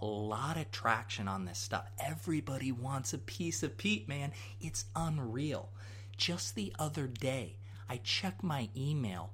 [0.00, 1.90] a lot of traction on this stuff.
[2.04, 4.32] Everybody wants a piece of Pete, man.
[4.60, 5.70] It's unreal.
[6.16, 7.56] Just the other day,
[7.88, 9.30] I checked my email.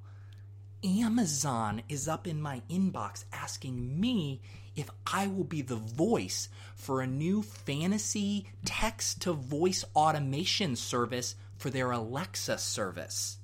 [0.84, 4.40] Amazon is up in my inbox asking me
[4.76, 11.34] if I will be the voice for a new fantasy text to voice automation service
[11.56, 13.38] for their Alexa service.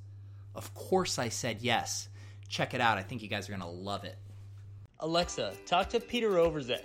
[0.54, 2.08] Of course, I said yes.
[2.48, 2.98] Check it out.
[2.98, 4.18] I think you guys are going to love it.
[5.00, 6.84] Alexa, talk to Peter Overzet.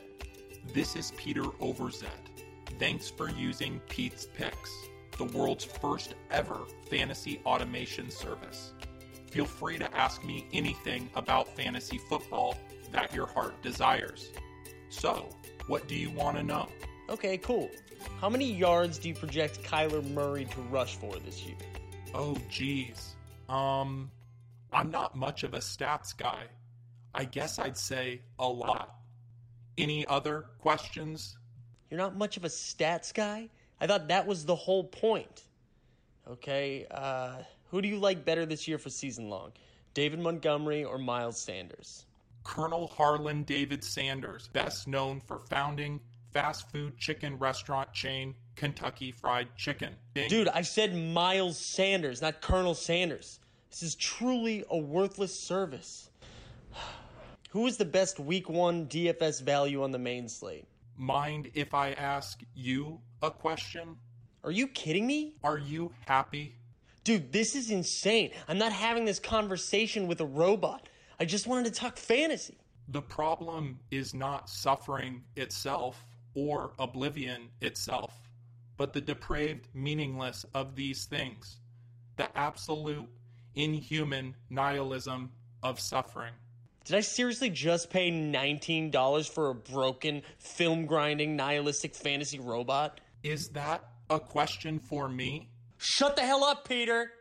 [0.73, 2.09] This is Peter Overzet.
[2.79, 4.71] Thanks for using Pete's Picks,
[5.17, 6.59] the world's first ever
[6.89, 8.73] fantasy automation service.
[9.31, 12.55] Feel free to ask me anything about fantasy football
[12.91, 14.31] that your heart desires.
[14.89, 15.29] So,
[15.67, 16.69] what do you want to know?
[17.09, 17.69] Okay, cool.
[18.19, 21.57] How many yards do you project Kyler Murray to rush for this year?
[22.13, 23.15] Oh, geez.
[23.49, 24.11] Um,
[24.71, 26.43] I'm not much of a stats guy.
[27.15, 28.93] I guess I'd say a lot.
[29.77, 31.37] Any other questions?
[31.89, 33.49] You're not much of a stats guy?
[33.79, 35.43] I thought that was the whole point.
[36.29, 37.37] Okay, uh,
[37.69, 39.51] who do you like better this year for season long?
[39.93, 42.05] David Montgomery or Miles Sanders?
[42.43, 45.99] Colonel Harlan David Sanders, best known for founding
[46.31, 49.95] fast food chicken restaurant chain Kentucky Fried Chicken.
[50.13, 53.39] Dude, I said Miles Sanders, not Colonel Sanders.
[53.69, 56.09] This is truly a worthless service.
[57.57, 60.67] Who is the best week one DFS value on the main slate?
[60.95, 63.97] Mind if I ask you a question?
[64.43, 65.37] Are you kidding me?
[65.43, 66.53] Are you happy?
[67.03, 68.29] Dude, this is insane.
[68.47, 70.87] I'm not having this conversation with a robot.
[71.19, 72.59] I just wanted to talk fantasy.
[72.89, 78.13] The problem is not suffering itself or oblivion itself,
[78.77, 81.57] but the depraved meaningless of these things,
[82.17, 83.09] the absolute
[83.55, 85.31] inhuman nihilism
[85.63, 86.33] of suffering.
[86.87, 93.01] Did I seriously just pay $19 for a broken, film grinding, nihilistic fantasy robot?
[93.23, 95.49] Is that a question for me?
[95.77, 97.11] Shut the hell up, Peter!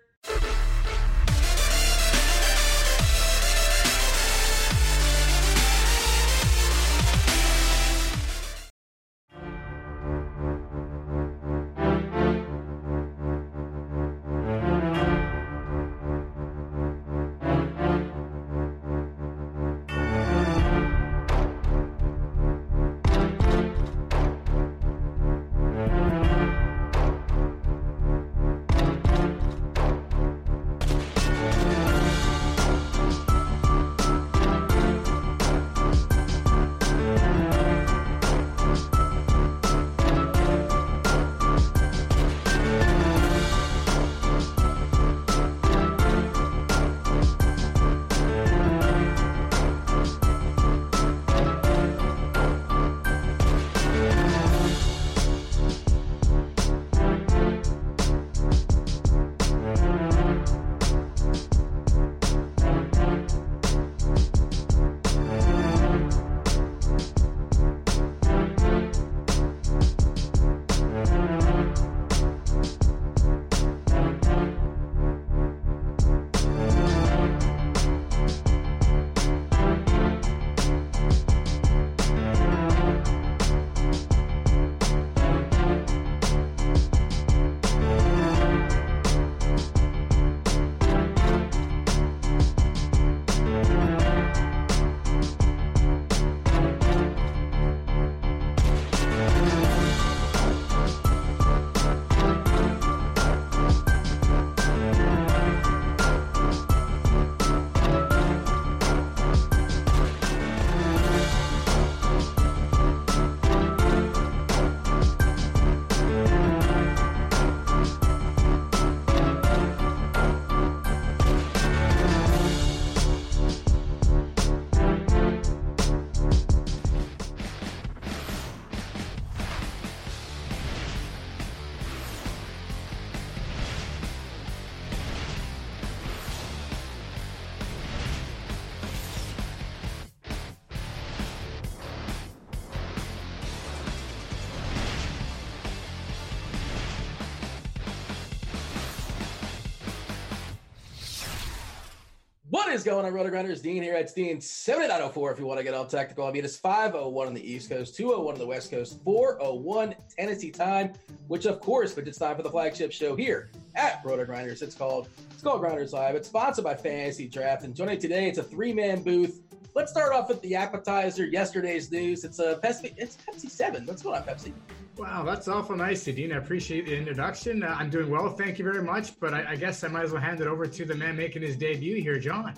[152.76, 153.62] Is going on, Roto Grinders?
[153.62, 156.26] Dean here at Dean 7904 if you want to get all technical.
[156.26, 160.50] I mean, it's 501 on the East Coast, 201 on the West Coast, 401 Tennessee
[160.50, 160.92] time,
[161.28, 164.60] which of course, but it's time for the flagship show here at Roto Grinders.
[164.60, 166.16] It's called it's called Grinders Live.
[166.16, 167.64] It's sponsored by Fantasy Draft.
[167.64, 169.40] And joining today, it's a three-man booth
[169.74, 171.26] Let's start off with the appetizer.
[171.26, 172.24] Yesterday's news.
[172.24, 172.94] It's a Pepsi.
[172.96, 173.84] It's Pepsi Seven.
[173.84, 174.54] What's going on, Pepsi?
[174.96, 176.32] Wow, that's awful nice, Dean.
[176.32, 177.62] I appreciate the introduction.
[177.62, 179.20] Uh, I'm doing well, thank you very much.
[179.20, 181.42] But I, I, guess I might as well hand it over to the man making
[181.42, 182.54] his debut here, John.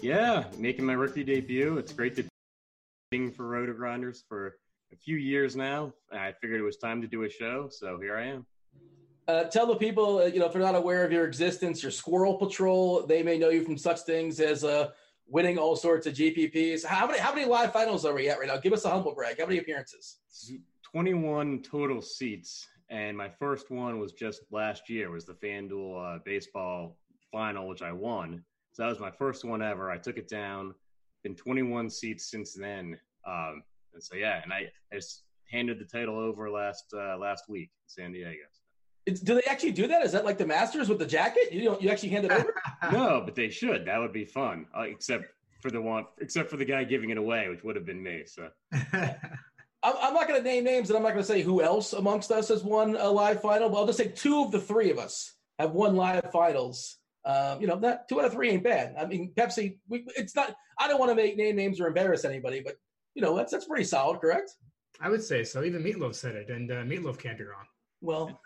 [0.00, 1.76] Yeah, making my rookie debut.
[1.76, 2.24] It's great to
[3.10, 4.56] be for Roto Grinders for
[4.94, 5.92] a few years now.
[6.10, 8.46] I figured it was time to do a show, so here I am.
[9.28, 11.92] Uh, tell the people, uh, you know, if they're not aware of your existence, your
[11.92, 14.88] Squirrel Patrol, they may know you from such things as uh,
[15.26, 16.84] winning all sorts of GPPs.
[16.84, 18.56] How many how many live finals are we at right now?
[18.56, 19.38] Give us a humble brag.
[19.38, 20.18] How many appearances?
[20.94, 25.10] 21 total seats, and my first one was just last year.
[25.10, 26.96] Was the FanDuel uh, baseball
[27.32, 28.44] final, which I won.
[28.70, 29.90] So that was my first one ever.
[29.90, 30.72] I took it down.
[31.24, 32.96] Been 21 seats since then.
[33.26, 37.48] Um, and so yeah, and I, I just handed the title over last uh, last
[37.48, 38.44] week in San Diego.
[39.04, 40.04] It's, do they actually do that?
[40.04, 41.52] Is that like the Masters with the jacket?
[41.52, 42.54] You don't, you actually hand it over?
[42.92, 43.84] no, but they should.
[43.84, 44.66] That would be fun.
[44.72, 45.24] Uh, except
[45.60, 48.22] for the one, except for the guy giving it away, which would have been me.
[48.26, 48.48] So.
[49.84, 52.30] I'm not going to name names, and I'm not going to say who else amongst
[52.30, 53.68] us has won a live final.
[53.68, 56.96] But I'll just say two of the three of us have won live finals.
[57.26, 58.94] Um, you know, that two out of three ain't bad.
[58.98, 59.78] I mean, Pepsi.
[59.88, 60.54] We, it's not.
[60.78, 62.76] I don't want to make name names or embarrass anybody, but
[63.14, 64.52] you know, that's that's pretty solid, correct?
[65.00, 65.62] I would say so.
[65.64, 67.66] Even Meatloaf said it, and uh, Meatloaf can't be wrong.
[68.00, 68.40] Well,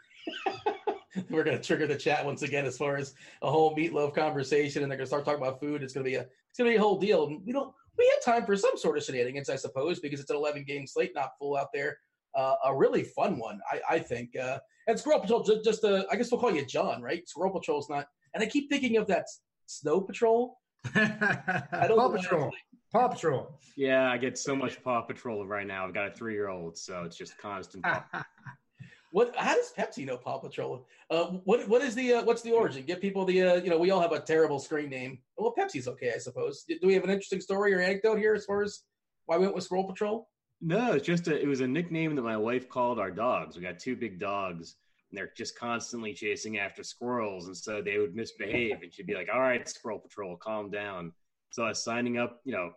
[1.30, 4.82] we're going to trigger the chat once again as far as a whole meatloaf conversation,
[4.82, 5.82] and they're going to start talking about food.
[5.82, 7.40] It's going to be a it's going to be a whole deal.
[7.44, 10.36] We don't we had time for some sort of shenanigans, I suppose, because it's an
[10.36, 11.98] 11 game slate, not full out there.
[12.34, 14.36] Uh, a really fun one, I, I think.
[14.36, 17.28] Uh, and Squirrel Patrol, just, just uh, I guess we'll call you John, right?
[17.28, 19.26] Squirrel Patrol's not, and I keep thinking of that
[19.66, 20.58] Snow Patrol.
[20.94, 22.50] I don't Paw Patrol.
[22.92, 23.58] Paw Patrol.
[23.76, 25.86] Yeah, I get so much Paw Patrol right now.
[25.86, 27.84] I've got a three year old, so it's just constant.
[29.10, 29.34] What?
[29.36, 30.86] How does Pepsi know Paw Patrol?
[31.10, 31.66] Uh, what?
[31.68, 32.14] What is the?
[32.14, 32.84] Uh, what's the origin?
[32.84, 33.42] Give people the.
[33.42, 35.18] Uh, you know, we all have a terrible screen name.
[35.36, 36.64] Well, Pepsi's okay, I suppose.
[36.68, 38.82] Do we have an interesting story or anecdote here as far as
[39.26, 40.28] why we went with Squirrel Patrol?
[40.60, 41.40] No, it's just a.
[41.40, 43.56] It was a nickname that my wife called our dogs.
[43.56, 44.76] We got two big dogs,
[45.10, 49.14] and they're just constantly chasing after squirrels, and so they would misbehave, and she'd be
[49.14, 51.12] like, "All right, Squirrel Patrol, calm down."
[51.50, 52.72] So I was signing up, you know,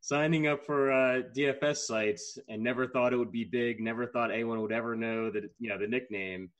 [0.00, 3.80] signing up for uh, DFS sites and never thought it would be big.
[3.80, 6.50] Never thought anyone would ever know that you know the nickname.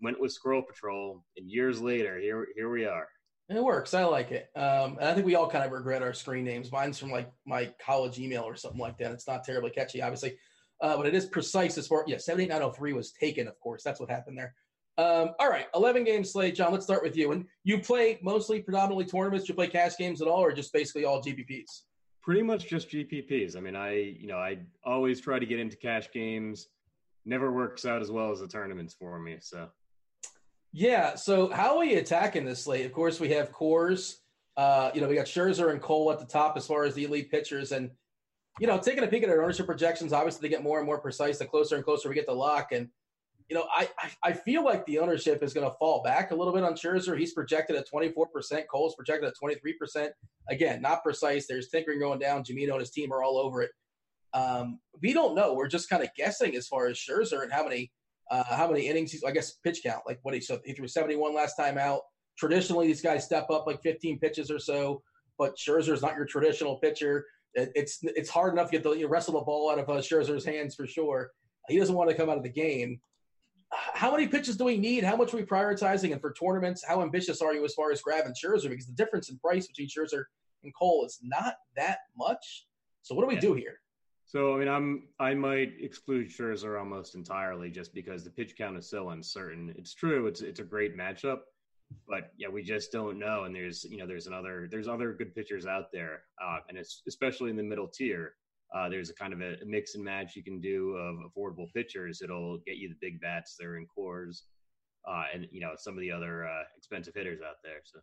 [0.00, 3.08] Went with Squirrel Patrol, and years later, here here we are.
[3.48, 3.92] It works.
[3.92, 4.48] I like it.
[4.56, 6.72] Um, and I think we all kind of regret our screen names.
[6.72, 9.12] Mine's from like my college email or something like that.
[9.12, 10.38] It's not terribly catchy, obviously,
[10.80, 12.04] uh, but it is precise as far.
[12.06, 13.46] Yeah, seven eight nine zero oh three was taken.
[13.46, 14.54] Of course, that's what happened there.
[14.96, 16.54] Um, all right, eleven game slate.
[16.54, 17.32] John, let's start with you.
[17.32, 19.48] And you play mostly predominantly tournaments.
[19.48, 21.82] You play cash games at all, or just basically all GPPs?
[22.24, 23.56] Pretty much just GPPs.
[23.56, 26.68] I mean, I you know I always try to get into cash games.
[27.26, 29.36] Never works out as well as the tournaments for me.
[29.40, 29.68] So
[30.72, 31.14] yeah.
[31.14, 32.86] So how are we attacking this slate?
[32.86, 34.20] Of course, we have cores.
[34.56, 37.04] Uh, you know, we got Scherzer and Cole at the top as far as the
[37.04, 37.90] elite pitchers, and
[38.60, 40.12] you know, taking a peek at our ownership projections.
[40.12, 42.72] Obviously, they get more and more precise the closer and closer we get to lock.
[42.72, 42.88] And
[43.48, 43.88] you know, I
[44.22, 47.18] I feel like the ownership is going to fall back a little bit on Scherzer.
[47.18, 48.64] He's projected at 24%.
[48.70, 50.08] Cole's projected at 23%.
[50.48, 51.46] Again, not precise.
[51.46, 52.42] There's tinkering going down.
[52.42, 53.70] Jamino and his team are all over it.
[54.32, 55.52] Um, we don't know.
[55.54, 57.92] We're just kind of guessing as far as Scherzer and how many
[58.30, 59.22] uh, how many innings he's.
[59.24, 60.02] I guess pitch count.
[60.06, 62.00] Like what he so he threw 71 last time out.
[62.38, 65.02] Traditionally, these guys step up like 15 pitches or so.
[65.38, 67.26] But Scherzer's not your traditional pitcher.
[67.52, 69.78] It, it's it's hard enough to get the you know, rest of the ball out
[69.78, 71.30] of uh, Scherzer's hands for sure.
[71.68, 73.00] He doesn't want to come out of the game
[73.94, 75.04] how many pitches do we need?
[75.04, 76.12] How much are we prioritizing?
[76.12, 78.68] And for tournaments, how ambitious are you as far as grabbing Scherzer?
[78.68, 80.24] Because the difference in price between Scherzer
[80.62, 82.66] and Cole is not that much.
[83.02, 83.40] So what do we yeah.
[83.40, 83.80] do here?
[84.26, 88.76] So I mean, I'm I might exclude Scherzer almost entirely just because the pitch count
[88.76, 89.74] is so uncertain.
[89.78, 91.40] It's true, it's it's a great matchup,
[92.08, 93.44] but yeah, we just don't know.
[93.44, 97.02] And there's you know there's another there's other good pitchers out there, uh, and it's
[97.06, 98.34] especially in the middle tier.
[98.74, 101.72] Uh, there's a kind of a, a, mix and match you can do of affordable
[101.72, 102.20] pitchers.
[102.22, 104.44] It'll get you the big bats there in cores,
[105.08, 107.80] uh, and you know some of the other uh, expensive hitters out there.
[107.84, 108.00] So.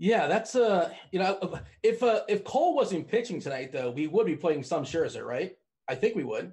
[0.00, 4.26] Yeah, that's uh, you know, if uh, if Cole wasn't pitching tonight, though, we would
[4.26, 5.56] be playing some Scherzer, right?
[5.88, 6.52] I think we would.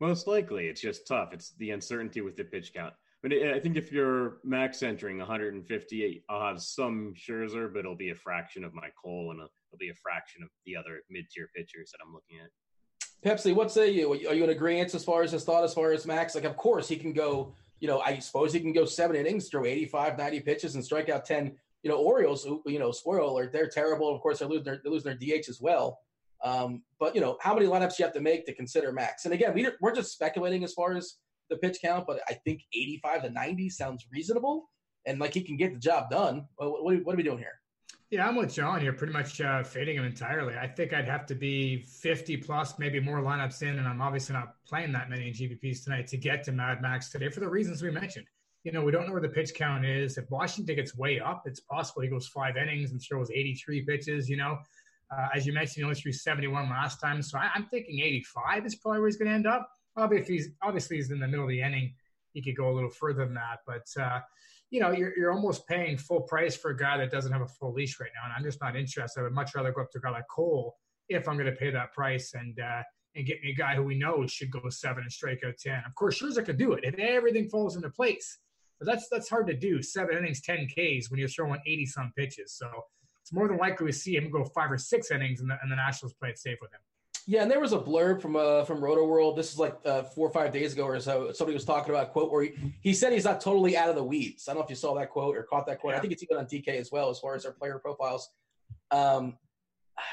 [0.00, 1.32] Most likely, it's just tough.
[1.32, 2.94] It's the uncertainty with the pitch count.
[3.22, 8.10] But I think if you're max entering 158, I'll have some Scherzer, but it'll be
[8.10, 11.48] a fraction of my Cole, and it'll be a fraction of the other mid tier
[11.54, 12.50] pitchers that I'm looking at.
[13.24, 14.12] Pepsi, what say you?
[14.12, 16.34] Are you in agreement as far as his thought, as far as Max?
[16.34, 19.48] Like, of course, he can go, you know, I suppose he can go seven innings,
[19.48, 21.56] throw 85, 90 pitches, and strike out 10.
[21.82, 24.14] You know, Orioles, you know, spoiler alert, they're terrible.
[24.14, 25.98] Of course, they're losing their, they're losing their DH as well.
[26.42, 29.24] Um, but, you know, how many lineups you have to make to consider Max?
[29.24, 31.16] And again, we, we're just speculating as far as
[31.48, 34.70] the pitch count, but I think 85 to 90 sounds reasonable.
[35.06, 36.46] And like he can get the job done.
[36.56, 37.58] What, what, what are we doing here?
[38.14, 40.54] Yeah, I'm with John here, pretty much uh, fading him entirely.
[40.54, 44.34] I think I'd have to be 50 plus, maybe more lineups in, and I'm obviously
[44.34, 47.48] not playing that many in GPPs tonight to get to Mad Max today for the
[47.48, 48.26] reasons we mentioned.
[48.62, 50.16] You know, we don't know where the pitch count is.
[50.16, 54.30] If Washington gets way up, it's possible he goes five innings and throws 83 pitches.
[54.30, 54.58] You know,
[55.10, 58.64] uh, as you mentioned, he only threw 71 last time, so I, am thinking 85
[58.64, 59.68] is probably where he's going to end up.
[59.96, 61.94] Obviously, he's, obviously he's in the middle of the inning.
[62.32, 64.20] He could go a little further than that, but uh,
[64.74, 67.46] you know, you're, you're almost paying full price for a guy that doesn't have a
[67.46, 68.24] full leash right now.
[68.24, 69.20] And I'm just not interested.
[69.20, 70.74] I would much rather go up to a guy like Cole
[71.08, 72.82] if I'm going to pay that price and, uh,
[73.14, 75.84] and get me a guy who we know should go seven and strike out 10.
[75.86, 78.40] Of course, Scherzer could do it if everything falls into place.
[78.80, 79.80] But that's, that's hard to do.
[79.80, 82.52] Seven innings, 10 Ks when you're throwing 80 some pitches.
[82.54, 82.68] So
[83.22, 85.70] it's more than likely we see him go five or six innings and the, and
[85.70, 86.80] the Nationals play it safe with him.
[87.26, 89.36] Yeah, and there was a blurb from uh from Rotoworld.
[89.36, 91.32] This is like uh, four or five days ago or so.
[91.32, 93.96] Somebody was talking about a quote where he, he said he's not totally out of
[93.96, 94.46] the weeds.
[94.46, 95.92] I don't know if you saw that quote or caught that quote.
[95.92, 95.98] Yeah.
[95.98, 98.30] I think it's even on DK as well as far as their player profiles.
[98.90, 99.38] Um,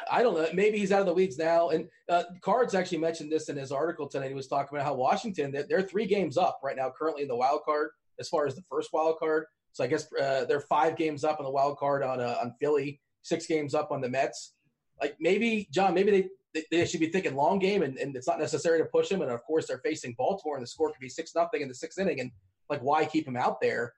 [0.09, 0.47] I don't know.
[0.53, 1.69] Maybe he's out of the weeds now.
[1.69, 4.27] And uh, Cards actually mentioned this in his article today.
[4.27, 7.27] He was talking about how Washington they're, they're three games up right now, currently in
[7.27, 7.89] the wild card
[8.19, 9.45] as far as the first wild card.
[9.73, 12.53] So I guess uh, they're five games up on the wild card on uh, on
[12.59, 14.53] Philly, six games up on the Mets.
[15.01, 18.27] Like maybe John, maybe they they, they should be thinking long game, and, and it's
[18.27, 19.21] not necessary to push him.
[19.21, 21.75] And of course, they're facing Baltimore, and the score could be six nothing in the
[21.75, 22.19] sixth inning.
[22.19, 22.31] And
[22.69, 23.93] like, why keep him out there?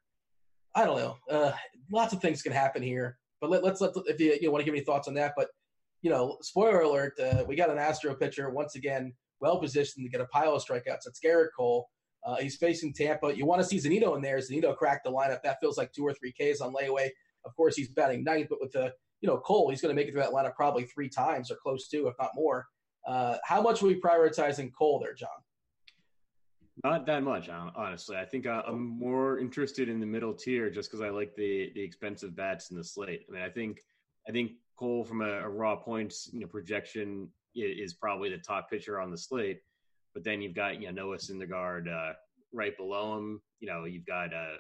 [0.76, 1.18] I don't know.
[1.30, 1.52] Uh,
[1.92, 4.62] lots of things can happen here, but let, us let if you, you know, want
[4.62, 5.34] to give any thoughts on that.
[5.38, 5.50] But
[6.02, 10.10] you know, spoiler alert: uh, we got an Astro pitcher once again, well positioned to
[10.10, 11.08] get a pile of strikeouts.
[11.08, 11.88] It's Gerrit Cole.
[12.26, 13.36] Uh, he's facing Tampa.
[13.36, 14.38] You want to see Zunino in there.
[14.38, 15.42] Zunino cracked the lineup.
[15.44, 17.10] That feels like two or three Ks on layaway.
[17.46, 20.10] Of course, he's batting ninth, but with the you know, Cole, he's going to make
[20.10, 22.68] it through that lineup probably three times or close to, if not more.
[23.08, 25.30] Uh, how much are we prioritizing Cole there, John?
[26.84, 28.18] Not that much, honestly.
[28.18, 31.72] I think uh, I'm more interested in the middle tier just because I like the
[31.76, 33.26] the expensive bats in the slate.
[33.30, 33.80] I mean, I think
[34.28, 38.70] I think Cole from a, a raw points you know projection is probably the top
[38.70, 39.60] pitcher on the slate.
[40.16, 42.14] But then you've got you know Noah Syndergaard uh,
[42.52, 43.42] right below him.
[43.60, 44.58] You know you've got uh,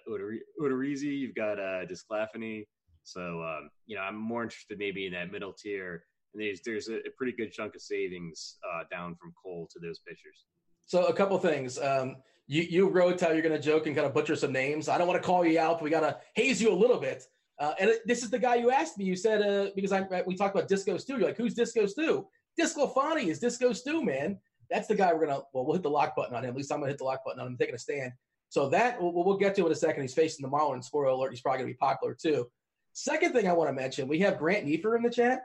[0.62, 2.66] Odorizzi, you've got uh, Desclafani.
[3.04, 6.90] So um, you know, I'm more interested maybe in that middle tier, and there's there's
[6.90, 10.46] a, pretty good chunk of savings uh, down from Cole to those pitchers.
[10.86, 11.80] So a couple things.
[11.80, 12.18] Um,
[12.48, 14.90] you you wrote how you're going to joke and kind of butcher some names.
[14.90, 17.00] I don't want to call you out, but we got to haze you a little
[17.00, 17.24] bit.
[17.60, 19.06] Uh, and this is the guy you asked me.
[19.06, 21.18] You said uh, because I we talked about Disco Stew.
[21.18, 22.28] You're like, who's Disco Stew?
[22.60, 24.40] Disclafani is Disco Stew, man.
[24.70, 25.42] That's the guy we're gonna.
[25.54, 26.52] Well, we'll hit the lock button on him.
[26.52, 27.54] At least I'm gonna hit the lock button on him.
[27.54, 28.12] I'm taking a stand.
[28.50, 30.02] So that we'll, we'll get to in a second.
[30.02, 30.86] He's facing the Marlins.
[30.86, 32.48] Spoiler alert: he's probably gonna be popular too.
[32.94, 35.42] Second thing I want to mention, we have Grant Neefer in the chat.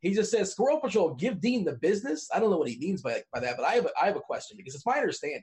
[0.00, 2.28] He just says, Squirrel Patrol, give Dean the business.
[2.34, 4.16] I don't know what he means by, by that, but I have, a, I have
[4.16, 5.40] a question because it's my understanding.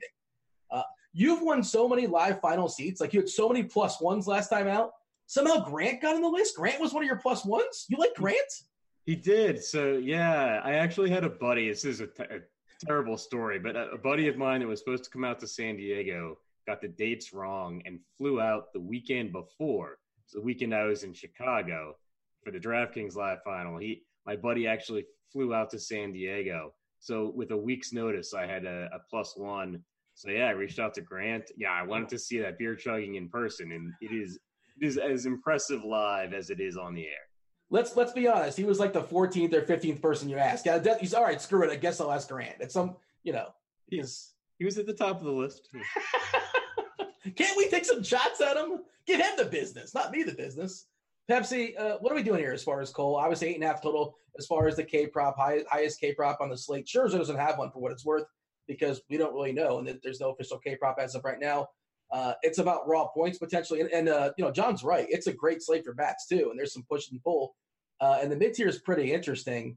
[0.70, 3.00] Uh, you've won so many live final seats.
[3.00, 4.90] Like you had so many plus ones last time out.
[5.26, 6.56] Somehow Grant got on the list.
[6.56, 7.86] Grant was one of your plus ones.
[7.88, 8.38] You like Grant?
[9.06, 9.62] He did.
[9.62, 11.68] So, yeah, I actually had a buddy.
[11.68, 12.40] This is a, t- a
[12.84, 15.46] terrible story, but a, a buddy of mine that was supposed to come out to
[15.46, 19.98] San Diego got the dates wrong and flew out the weekend before
[20.32, 21.96] the weekend I was in Chicago
[22.44, 23.78] for the DraftKings Live Final.
[23.78, 26.74] He, my buddy, actually flew out to San Diego.
[26.98, 29.82] So with a week's notice, I had a, a plus one.
[30.14, 31.50] So yeah, I reached out to Grant.
[31.56, 34.38] Yeah, I wanted to see that beer chugging in person, and it is
[34.80, 37.26] it is as impressive live as it is on the air.
[37.70, 38.58] Let's let's be honest.
[38.58, 40.66] He was like the 14th or 15th person you asked.
[40.66, 41.40] Yeah, he's all right.
[41.40, 41.70] Screw it.
[41.70, 42.56] I guess I'll ask Grant.
[42.60, 43.48] It's some, you know,
[43.86, 45.70] he's he was at the top of the list.
[47.36, 48.80] Can't we take some shots at him?
[49.06, 50.86] Give him the business, not me the business.
[51.30, 53.12] Pepsi, uh, what are we doing here as far as Cole?
[53.28, 56.12] Was eight and a half total as far as the K prop, high, highest K
[56.14, 56.86] prop on the slate.
[56.86, 58.24] Scherzer doesn't have one for what it's worth
[58.66, 61.68] because we don't really know, and there's no official K prop as of right now.
[62.10, 65.06] Uh, it's about raw points potentially, and, and uh, you know John's right.
[65.08, 67.54] It's a great slate for bats too, and there's some push and pull.
[68.00, 69.76] Uh, and the mid tier is pretty interesting.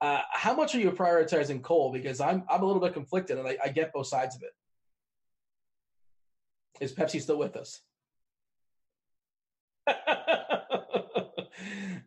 [0.00, 1.92] Uh, how much are you prioritizing Cole?
[1.92, 4.50] Because I'm I'm a little bit conflicted, and I, I get both sides of it.
[6.80, 7.80] Is Pepsi still with us?
[9.86, 9.94] uh,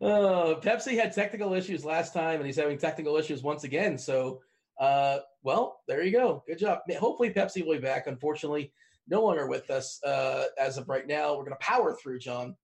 [0.00, 3.96] Pepsi had technical issues last time, and he's having technical issues once again.
[3.98, 4.40] So,
[4.78, 6.44] uh, well, there you go.
[6.46, 6.80] Good job.
[6.98, 8.06] Hopefully, Pepsi will be back.
[8.06, 8.72] Unfortunately,
[9.08, 11.36] no longer with us uh, as of right now.
[11.36, 12.56] We're going to power through, John.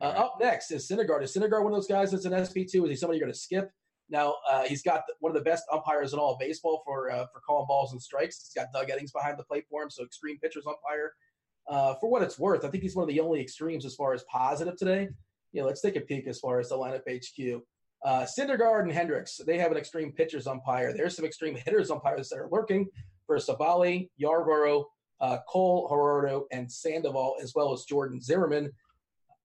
[0.00, 0.16] Uh, right.
[0.18, 1.22] Up next is Syndergaard.
[1.22, 2.84] Is Syndergaard one of those guys that's an SP two?
[2.84, 3.70] Is he somebody you're going to skip?
[4.08, 7.26] Now uh, he's got one of the best umpires in all of baseball for uh,
[7.32, 8.40] for calling balls and strikes.
[8.46, 11.12] He's got Doug Eddings behind the plate for him, so extreme pitchers umpire
[11.68, 14.12] uh, for what it's worth, I think he's one of the only extremes as far
[14.12, 15.08] as positive today.
[15.52, 17.62] You know, let's take a peek as far as the lineup HQ.
[18.04, 20.92] Uh, Syndergaard and Hendricks, they have an extreme pitchers umpire.
[20.92, 22.86] There's some extreme hitters umpires that are lurking
[23.26, 24.84] for Civale, Yarbrough,
[25.20, 28.70] uh, Cole, Gerardo, and Sandoval, as well as Jordan Zimmermann.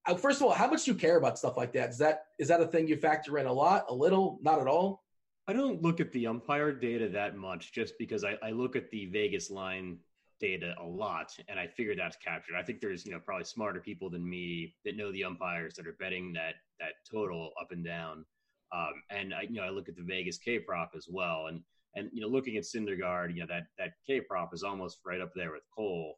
[0.06, 1.90] uh, first of all, how much do you care about stuff like that?
[1.90, 4.68] Is that is that a thing you factor in a lot, a little, not at
[4.68, 5.04] all?
[5.48, 8.92] I don't look at the umpire data that much, just because I, I look at
[8.92, 9.98] the Vegas line
[10.42, 12.56] data a lot, and I figure that's captured.
[12.58, 15.88] I think there's you know probably smarter people than me that know the umpires that
[15.88, 18.26] are betting that that total up and down.
[18.74, 21.62] Um, and I, you know, I look at the Vegas K prop as well, and
[21.96, 25.22] and you know, looking at Syndergaard, you know that that K prop is almost right
[25.22, 26.16] up there with Cole,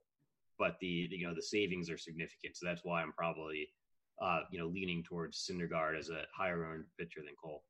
[0.58, 3.68] but the, you know the savings are significant, so that's why I'm probably
[4.22, 7.64] uh, you know leaning towards Syndergaard as a higher earned pitcher than Cole.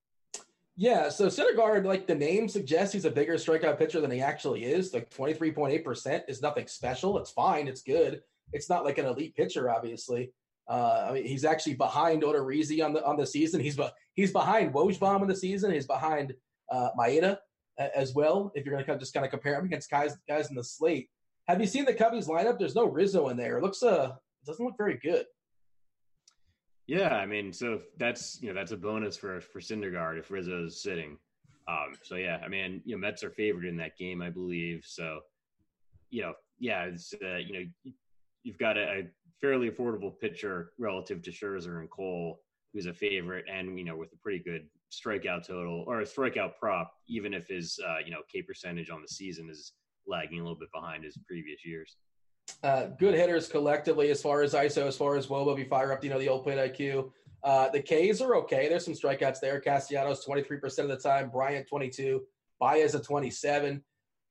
[0.75, 4.65] Yeah, so Syndergaard, like the name suggests, he's a bigger strikeout pitcher than he actually
[4.65, 4.93] is.
[4.93, 7.19] Like twenty three point eight percent is nothing special.
[7.19, 7.67] It's fine.
[7.67, 8.21] It's good.
[8.53, 10.31] It's not like an elite pitcher, obviously.
[10.67, 13.59] Uh, I mean, he's actually behind Odorizzi on the on the season.
[13.61, 13.79] He's
[14.15, 15.71] he's behind Wojbom in the season.
[15.71, 16.33] He's behind
[16.71, 17.37] uh, Maeda
[17.77, 18.51] as well.
[18.55, 21.09] If you're going to just kind of compare him against guys guys in the slate,
[21.47, 22.57] have you seen the Cubbies lineup?
[22.57, 23.57] There's no Rizzo in there.
[23.57, 24.13] It looks uh
[24.45, 25.25] doesn't look very good.
[26.87, 30.81] Yeah, I mean, so that's you know that's a bonus for for Syndergaard if Rizzo's
[30.81, 31.17] sitting.
[31.67, 34.83] Um, so yeah, I mean, you know, Mets are favored in that game, I believe.
[34.85, 35.21] So,
[36.09, 37.91] you know, yeah, it's uh, you know,
[38.43, 39.03] you've got a, a
[39.39, 42.41] fairly affordable pitcher relative to Scherzer and Cole,
[42.73, 46.57] who's a favorite, and you know, with a pretty good strikeout total or a strikeout
[46.59, 49.71] prop, even if his uh, you know K percentage on the season is
[50.05, 51.95] lagging a little bit behind his previous years.
[52.63, 56.03] Uh, good hitters collectively as far as ISO, as far as wOBA, you fire up,
[56.03, 57.11] you know, the old plate IQ.
[57.43, 58.69] Uh, the K's are okay.
[58.69, 59.59] There's some strikeouts there.
[59.59, 62.21] Castellanos 23% of the time, Bryant 22,
[62.59, 63.83] Baez at 27.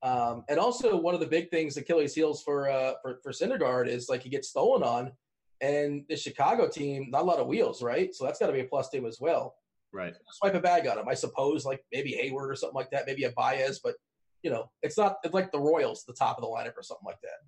[0.02, 3.86] Um, and also one of the big things Achilles heels for, uh, for, for Syndergaard
[3.86, 5.12] is like he gets stolen on
[5.62, 8.14] and the Chicago team, not a lot of wheels, right?
[8.14, 9.54] So that's got to be a plus him as well.
[9.92, 10.14] Right.
[10.32, 11.08] Swipe a bag on him.
[11.08, 13.94] I suppose like maybe Heyward or something like that, maybe a Baez, but
[14.42, 17.06] you know, it's not it's like the Royals, the top of the lineup or something
[17.06, 17.46] like that.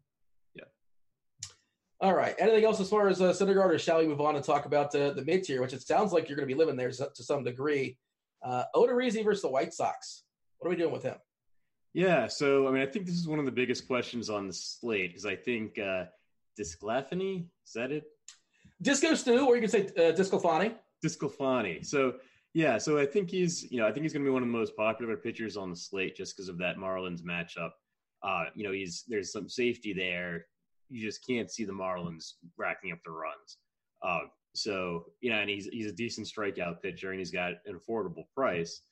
[2.05, 2.35] All right.
[2.39, 4.93] Anything else as far as uh, Syndergaard, or shall we move on and talk about
[4.93, 7.23] the, the mid tier, which it sounds like you're going to be living there to
[7.23, 7.97] some degree?
[8.45, 10.25] Uh, Odorizzi versus the White Sox.
[10.59, 11.15] What are we doing with him?
[11.95, 12.27] Yeah.
[12.27, 15.13] So, I mean, I think this is one of the biggest questions on the slate
[15.13, 16.05] because I think uh,
[16.61, 18.05] Disclafani, is that it?
[18.83, 20.75] Disco Stew, or you can say uh, Disclafani.
[21.03, 21.87] Disclafani.
[21.87, 22.17] So,
[22.53, 22.77] yeah.
[22.77, 24.53] So I think he's, you know, I think he's going to be one of the
[24.53, 27.71] most popular pitchers on the slate just because of that Marlins matchup.
[28.23, 30.45] Uh, you know, he's there's some safety there
[30.89, 33.59] you just can't see the Marlins racking up the runs.
[34.03, 37.79] Uh, so you know, and he's he's a decent strikeout pitcher, and he's got an
[37.79, 38.83] affordable price.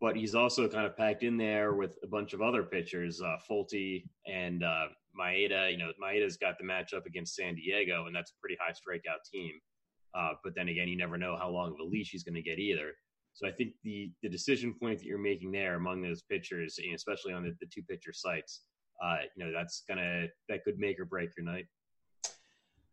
[0.00, 3.36] But he's also kind of packed in there with a bunch of other pitchers, uh,
[3.48, 4.86] Folty and uh,
[5.18, 5.70] Maeda.
[5.70, 9.22] You know, Maeda's got the matchup against San Diego, and that's a pretty high strikeout
[9.30, 9.52] team.
[10.14, 12.42] Uh, but then again, you never know how long of a leash he's going to
[12.42, 12.92] get either.
[13.34, 17.32] So I think the the decision point that you're making there among those pitchers, especially
[17.32, 18.62] on the, the two pitcher sites,
[19.00, 21.66] uh, you know that's gonna that could make or break your night.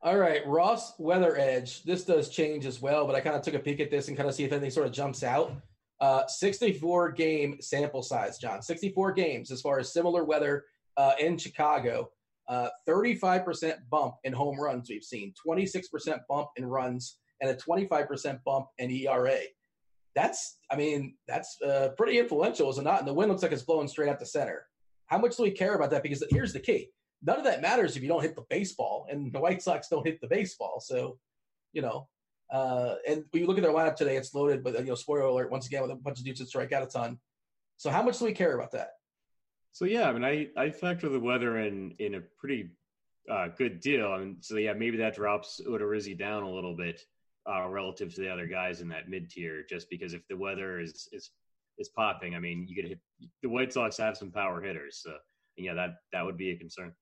[0.02, 1.84] All right, Roth Weather Edge.
[1.84, 4.16] This does change as well, but I kind of took a peek at this and
[4.16, 5.54] kind of see if anything sort of jumps out.
[6.00, 8.62] Uh, 64 game sample size, John.
[8.62, 10.66] 64 games as far as similar weather
[10.98, 12.12] uh, in Chicago.
[12.48, 18.40] Uh, 35% bump in home runs we've seen, 26% bump in runs, and a 25%
[18.46, 19.40] bump in ERA.
[20.16, 23.00] That's, I mean, that's uh, pretty influential, is it not?
[23.00, 24.66] And the wind looks like it's blowing straight out the center.
[25.08, 26.04] How much do we care about that?
[26.04, 26.90] Because here's the key:
[27.22, 30.06] none of that matters if you don't hit the baseball, and the White Sox don't
[30.06, 30.80] hit the baseball.
[30.80, 31.18] So,
[31.74, 32.08] you know,
[32.52, 34.64] uh, and when you look at their lineup today, it's loaded.
[34.64, 36.84] But you know, spoiler alert once again with a bunch of dudes that strike out
[36.84, 37.20] a ton.
[37.78, 38.92] So, how much do we care about that?
[39.78, 42.72] So yeah, I mean, I I factor the weather in in a pretty
[43.32, 47.02] uh, good deal, and so yeah, maybe that drops Odorizzi down a little bit
[47.48, 50.80] uh, relative to the other guys in that mid tier, just because if the weather
[50.80, 51.30] is is
[51.78, 52.34] is popping.
[52.34, 53.00] I mean, you could hit
[53.42, 55.16] the White Sox have some power hitters, so
[55.58, 56.94] yeah, that that would be a concern.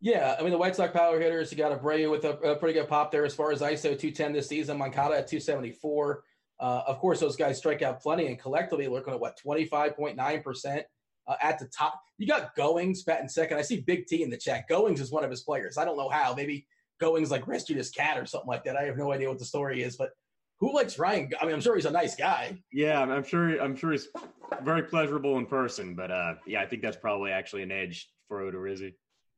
[0.00, 1.50] Yeah, I mean the White Sox power hitters.
[1.50, 4.32] You got Abreu with a, a pretty good pop there as far as ISO 210
[4.32, 4.78] this season.
[4.78, 6.22] Moncada at 274.
[6.58, 10.86] Uh, of course, those guys strike out plenty, and collectively looking at what 25.9 percent
[11.26, 12.00] uh, at the top.
[12.18, 13.58] You got Goins batting second.
[13.58, 14.68] I see Big T in the chat.
[14.70, 15.76] Goins is one of his players.
[15.78, 16.34] I don't know how.
[16.34, 16.66] Maybe
[17.00, 18.76] Goins like rescued his cat or something like that.
[18.76, 20.10] I have no idea what the story is, but
[20.58, 21.30] who likes Ryan?
[21.40, 22.58] I mean, I'm sure he's a nice guy.
[22.72, 23.60] Yeah, I'm sure.
[23.60, 24.08] I'm sure he's
[24.62, 25.94] very pleasurable in person.
[25.94, 28.94] But uh, yeah, I think that's probably actually an edge for Odorizzi.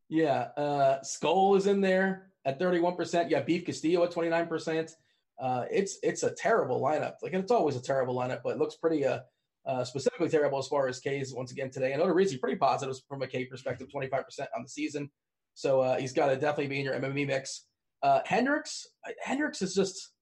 [0.09, 3.31] Yeah, uh, Skull is in there at 31 percent.
[3.31, 4.93] Yeah, Beef Castillo at 29 percent.
[5.41, 7.15] Uh, it's it's a terrible lineup.
[7.23, 9.21] Like it's always a terrible lineup, but it looks pretty uh,
[9.67, 11.93] uh specifically terrible as far as K's once again today.
[11.93, 15.11] And Odorizzi pretty positive from a K perspective, 25 percent on the season.
[15.55, 17.65] So uh, he's got to definitely be in your MME mix.
[18.01, 18.87] Uh, Hendricks,
[19.25, 20.13] Hendricks is just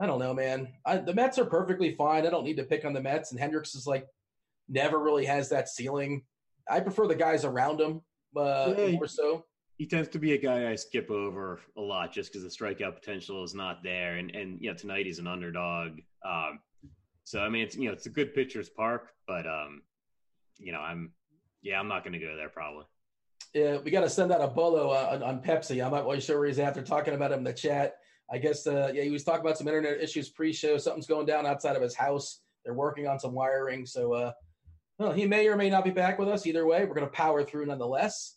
[0.00, 0.68] I don't know, man.
[0.86, 2.26] I, the Mets are perfectly fine.
[2.26, 3.32] I don't need to pick on the Mets.
[3.32, 4.06] And Hendricks is like
[4.68, 6.22] never really has that ceiling.
[6.70, 8.02] I prefer the guys around him
[8.36, 9.44] uh, yeah, more so.
[9.78, 12.94] he tends to be a guy I skip over a lot just because the strikeout
[12.94, 14.16] potential is not there.
[14.16, 16.00] And and you know tonight he's an underdog.
[16.24, 16.60] Um,
[17.24, 19.82] so I mean it's you know it's a good pitcher's park, but um,
[20.58, 21.12] you know I'm
[21.62, 22.84] yeah I'm not going to go there probably.
[23.54, 25.82] Yeah, we got to send out a bolo uh, on, on, Pepsi.
[25.82, 27.94] I'm not really sure where he's after talking about him in the chat.
[28.30, 30.78] I guess uh, yeah he was talking about some internet issues pre-show.
[30.78, 32.40] Something's going down outside of his house.
[32.64, 34.32] They're working on some wiring, so uh,
[34.98, 36.46] well, he may or may not be back with us.
[36.46, 38.36] Either way, we're going to power through nonetheless.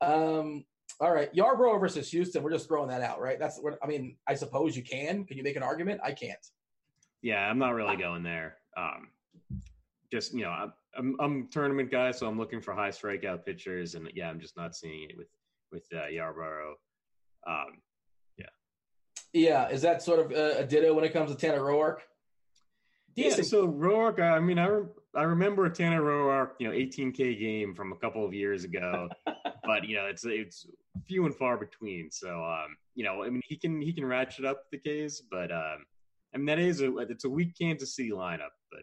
[0.00, 0.64] Um,
[1.00, 2.42] all right, Yarbrough versus Houston.
[2.42, 3.38] We're just throwing that out, right?
[3.38, 4.16] That's what I mean.
[4.28, 5.24] I suppose you can.
[5.24, 6.00] Can you make an argument?
[6.04, 6.38] I can't.
[7.22, 8.56] Yeah, I'm not really going there.
[8.76, 9.08] Um,
[10.12, 13.94] just you know, I'm, I'm, I'm tournament guy, so I'm looking for high strikeout pitchers,
[13.94, 15.28] and yeah, I'm just not seeing it with
[15.72, 16.74] with uh, Yarbrough.
[17.46, 17.78] Um,
[19.32, 19.68] yeah.
[19.68, 21.98] Is that sort of a, a ditto when it comes to Tanner Roark?
[23.14, 23.44] Decent.
[23.44, 27.38] Yeah, so Roark, I mean, I re- I remember a Tanner Roark, you know, 18k
[27.38, 30.66] game from a couple of years ago, but you know, it's it's
[31.06, 32.10] few and far between.
[32.10, 35.52] So, um, you know, I mean, he can he can ratchet up the K's, but
[35.52, 35.84] um,
[36.34, 38.82] I mean, that is a it's a weak Kansas City lineup, but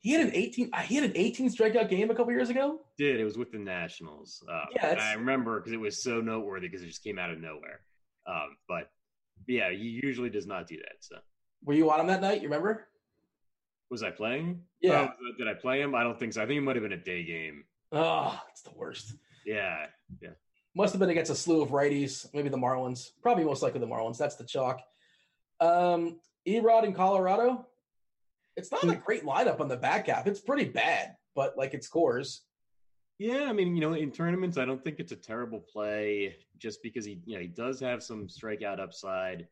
[0.00, 2.80] he had an 18 he had an 18 strikeout game a couple years ago.
[2.96, 4.42] Did it was with the Nationals?
[4.48, 7.40] Um, yeah, I remember because it was so noteworthy because it just came out of
[7.40, 7.80] nowhere.
[8.26, 8.90] Um, but
[9.46, 10.96] yeah, he usually does not do that.
[11.00, 11.16] So,
[11.64, 12.42] were you on him that night?
[12.42, 12.86] You remember?
[13.90, 14.62] Was I playing?
[14.80, 15.10] Yeah.
[15.10, 15.94] Oh, did I play him?
[15.94, 16.42] I don't think so.
[16.42, 17.64] I think it might have been a day game.
[17.90, 19.14] Oh, it's the worst.
[19.46, 19.86] Yeah.
[20.20, 20.30] Yeah.
[20.74, 23.10] Must have been against a slew of righties, maybe the Marlins.
[23.22, 24.18] Probably most likely the Marlins.
[24.18, 24.80] That's the chalk.
[25.60, 27.66] Um, Erod in Colorado.
[28.56, 29.00] It's not a hmm.
[29.04, 30.26] great lineup on the back half.
[30.26, 32.42] It's pretty bad, but like its cores.
[33.18, 36.82] Yeah, I mean, you know, in tournaments, I don't think it's a terrible play just
[36.82, 39.48] because he, you know, he does have some strikeout upside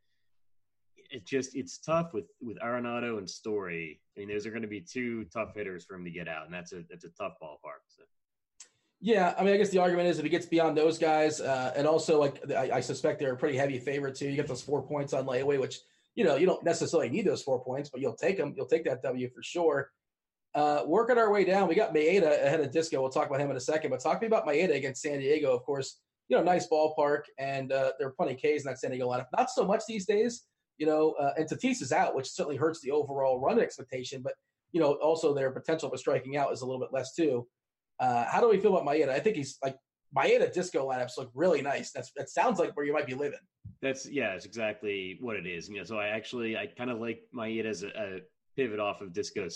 [1.10, 4.00] it just it's tough with with Arenado and Story.
[4.16, 6.44] I mean, those are going to be two tough hitters for him to get out,
[6.44, 7.82] and that's a that's a tough ballpark.
[7.88, 8.02] So.
[9.00, 11.72] Yeah, I mean, I guess the argument is if he gets beyond those guys, uh,
[11.76, 14.28] and also like I, I, suspect they're a pretty heavy favorite too.
[14.28, 15.80] You get those four points on layaway, which
[16.14, 18.54] you know you don't necessarily need those four points, but you'll take them.
[18.56, 19.90] You'll take that W for sure.
[20.56, 23.00] Uh, working our way down, we got Maeda ahead of Disco.
[23.00, 25.18] We'll talk about him in a second, but talk to me about Maeda against San
[25.18, 25.54] Diego.
[25.54, 28.80] Of course, you know, nice ballpark, and uh, there are plenty of Ks in that
[28.80, 29.26] San Diego lineup.
[29.36, 30.46] Not so much these days
[30.78, 34.22] you know, uh, and Tatis is out, which certainly hurts the overall run expectation.
[34.22, 34.34] But
[34.72, 37.46] you know, also their potential for striking out is a little bit less too.
[37.98, 39.08] Uh, how do we feel about Maeda?
[39.08, 39.76] I think he's like
[40.16, 41.92] Maeda disco lineups look really nice.
[41.92, 43.38] That's that sounds like where you might be living.
[43.80, 45.68] That's yeah, it's exactly what it is.
[45.68, 48.18] You know, so I actually I kind of like Maeda as a, a,
[48.56, 49.48] pivot off of disco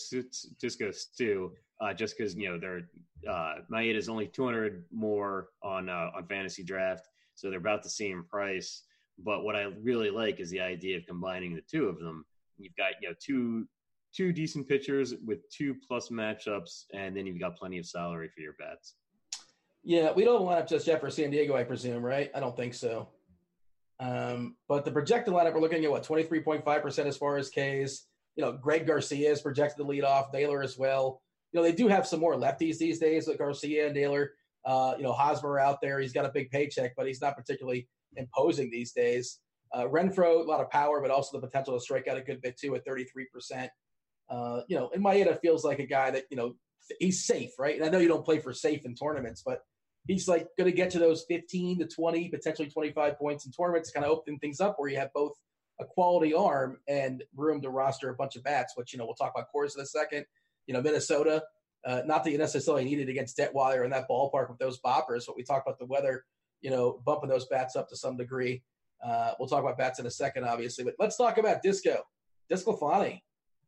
[0.60, 2.88] disco stew, uh, just because you know they're
[3.28, 7.90] uh, Maeda is only 200 more on uh, on fantasy draft, so they're about the
[7.90, 8.82] same price.
[9.18, 12.24] But what I really like is the idea of combining the two of them.
[12.58, 13.66] You've got you know two
[14.14, 18.40] two decent pitchers with two plus matchups, and then you've got plenty of salary for
[18.40, 18.94] your bets.
[19.82, 22.30] Yeah, we don't line up just yet for San Diego, I presume, right?
[22.34, 23.08] I don't think so.
[23.98, 27.16] Um, but the projected lineup, we're looking at what twenty three point five percent as
[27.16, 28.06] far as Ks.
[28.40, 31.20] You know, Greg Garcia is projected to lead off, Naylor as well.
[31.52, 34.32] You know, they do have some more lefties these days, like Garcia and Naylor.
[34.64, 37.86] Uh, you know, Hosmer out there, he's got a big paycheck, but he's not particularly
[38.16, 39.40] imposing these days.
[39.74, 42.40] Uh, Renfroe, a lot of power, but also the potential to strike out a good
[42.40, 43.68] bit too at 33%.
[44.30, 46.54] Uh, you know, and Maeda feels like a guy that, you know,
[46.98, 47.76] he's safe, right?
[47.76, 49.60] And I know you don't play for safe in tournaments, but
[50.06, 53.90] he's like going to get to those 15 to 20, potentially 25 points in tournaments,
[53.90, 55.34] kind of open things up where you have both
[55.80, 59.14] a quality arm and room to roster a bunch of bats, which, you know, we'll
[59.14, 60.24] talk about cores in a second.
[60.66, 61.42] You know, Minnesota,
[61.86, 65.36] uh, not that you necessarily needed against Detwiler in that ballpark with those boppers, but
[65.36, 66.24] we talked about the weather
[66.60, 68.62] you know, bumping those bats up to some degree.
[69.04, 72.02] Uh, we'll talk about bats in a second, obviously, but let's talk about Disco.
[72.52, 73.20] DeSclafani,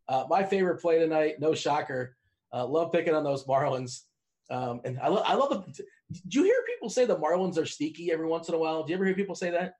[0.08, 1.36] uh, my favorite play tonight.
[1.38, 2.16] No shocker.
[2.52, 4.02] Uh, love picking on those Marlins.
[4.50, 5.84] Um, and I, lo- I love the.
[6.28, 8.82] Do you hear people say the Marlins are sneaky every once in a while?
[8.82, 9.74] Do you ever hear people say that?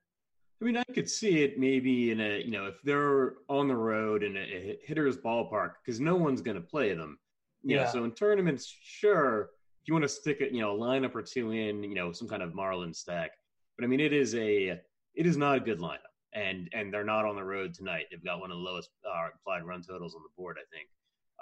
[0.63, 3.75] I mean, I could see it maybe in a, you know, if they're on the
[3.75, 7.19] road in a, a hitter's ballpark, because no one's going to play them.
[7.65, 7.85] You yeah.
[7.85, 9.51] Know, so in tournaments, sure,
[9.83, 12.13] if you want to stick it, you know, a lineup or two in, you know,
[12.13, 13.33] some kind of Marlin stack.
[13.77, 14.81] But I mean, it is a
[15.15, 18.07] it is not a good lineup, and and they're not on the road tonight.
[18.11, 20.89] They've got one of the lowest uh, implied run totals on the board, I think.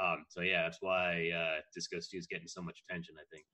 [0.01, 3.17] Um, so yeah, that's why uh, Disco Stew is getting so much attention.
[3.19, 3.45] I think.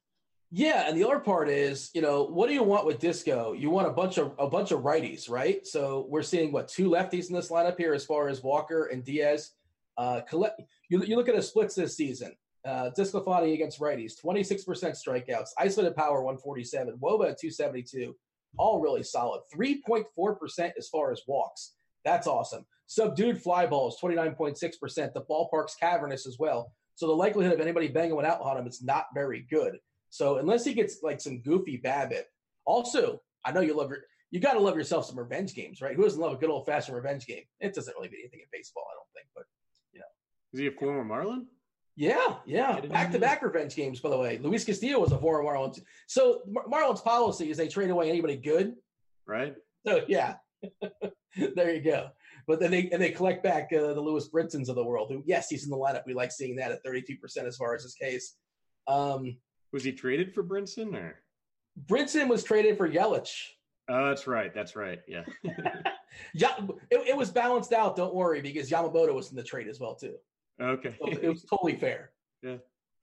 [0.53, 3.53] Yeah, and the other part is, you know, what do you want with Disco?
[3.53, 5.67] You want a bunch of a bunch of righties, right?
[5.67, 9.05] So we're seeing what two lefties in this lineup here, as far as Walker and
[9.05, 9.53] Diaz.
[9.99, 12.33] Uh, collect, you, you look at the splits this season.
[12.67, 18.15] Uh, DeSclafani against righties, 26% strikeouts, isolated power 147, wOBA 272,
[18.59, 19.41] all really solid.
[19.55, 21.75] 3.4% as far as walks.
[22.05, 22.67] That's awesome.
[22.89, 25.13] Subdued fly balls, 29.6%.
[25.13, 26.73] The ballpark's cavernous as well.
[26.97, 29.79] So the likelihood of anybody banging one out on him is not very good.
[30.11, 32.25] So unless he gets like some goofy BABIP,
[32.65, 35.95] Also, I know you love your, you got to love yourself some revenge games, right?
[35.95, 37.45] Who doesn't love a good old fashioned revenge game?
[37.61, 39.45] It doesn't really mean anything in baseball, I don't think, but
[39.93, 40.07] you know.
[40.53, 41.47] Is he a former Marlin?
[41.97, 42.81] Yeah, yeah.
[42.81, 44.39] Back to back revenge games, by the way.
[44.39, 45.81] Luis Castillo was a former Marlins.
[46.07, 48.75] So Mar- Marlins policy is they trade away anybody good.
[49.27, 49.55] Right.
[49.87, 50.35] So yeah,
[51.55, 52.09] there you go.
[52.47, 55.11] But then they and they collect back uh, the Lewis Brinsons of the world.
[55.11, 56.03] Who, yes, he's in the lineup.
[56.07, 58.37] We like seeing that at thirty two percent as far as his case.
[58.87, 59.39] Um,
[59.73, 61.17] Was he traded for Brinson or?
[61.87, 63.31] Brinson was traded for Yelich.
[63.89, 64.53] Oh, that's right.
[64.55, 65.01] That's right.
[65.07, 65.25] Yeah.
[66.35, 66.55] Yeah,
[66.91, 67.97] it, it was balanced out.
[67.97, 70.15] Don't worry, because Yamamoto was in the trade as well too.
[70.61, 70.95] okay.
[70.99, 72.13] So it was totally fair.
[72.43, 72.57] Yeah.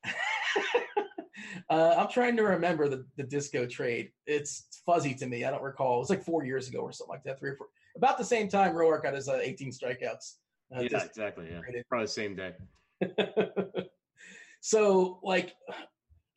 [1.69, 4.11] uh, I'm trying to remember the, the disco trade.
[4.25, 5.45] It's fuzzy to me.
[5.45, 5.97] I don't recall.
[5.97, 7.39] It was like four years ago or something like that.
[7.39, 7.67] Three or four.
[7.95, 10.35] About the same time, Roark got his uh, 18 strikeouts.
[10.75, 11.47] Uh, yeah, exactly.
[11.51, 11.59] Yeah.
[11.59, 11.85] traded.
[11.87, 12.53] Probably the same day.
[14.61, 15.55] so, like,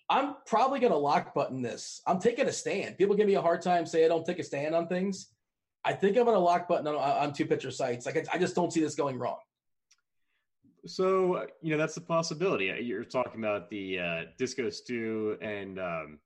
[0.08, 2.00] I'm probably going to lock button this.
[2.06, 2.96] I'm taking a stand.
[2.96, 5.28] People give me a hard time say I don't take a stand on things.
[5.84, 8.06] I think I'm going to lock button on, on two pitcher sites.
[8.06, 9.38] Like, I, I just don't see this going wrong.
[10.86, 12.70] So you know that's a possibility.
[12.70, 16.18] Uh, You're talking about the uh, Disco Stew and um,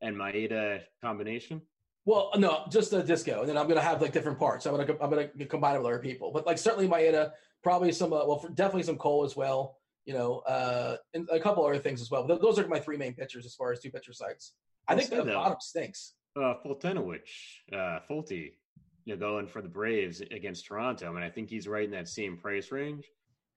[0.00, 1.60] and Maeda combination.
[2.06, 4.66] Well, no, just a disco, and then I'm gonna have like different parts.
[4.66, 8.12] I'm gonna I'm gonna combine it with other people, but like certainly Maeda, probably some
[8.12, 9.76] uh, well, for, definitely some Cole as well.
[10.06, 12.26] You know, uh, and a couple other things as well.
[12.26, 14.54] But those are my three main pitchers as far as two pitcher sites.
[14.88, 16.14] I think the bottom stinks.
[16.36, 17.20] Uh, Foltynewicz,
[17.72, 18.52] uh, Folty,
[19.04, 21.08] you know, going for the Braves against Toronto.
[21.08, 23.04] I mean, I think he's right in that same price range.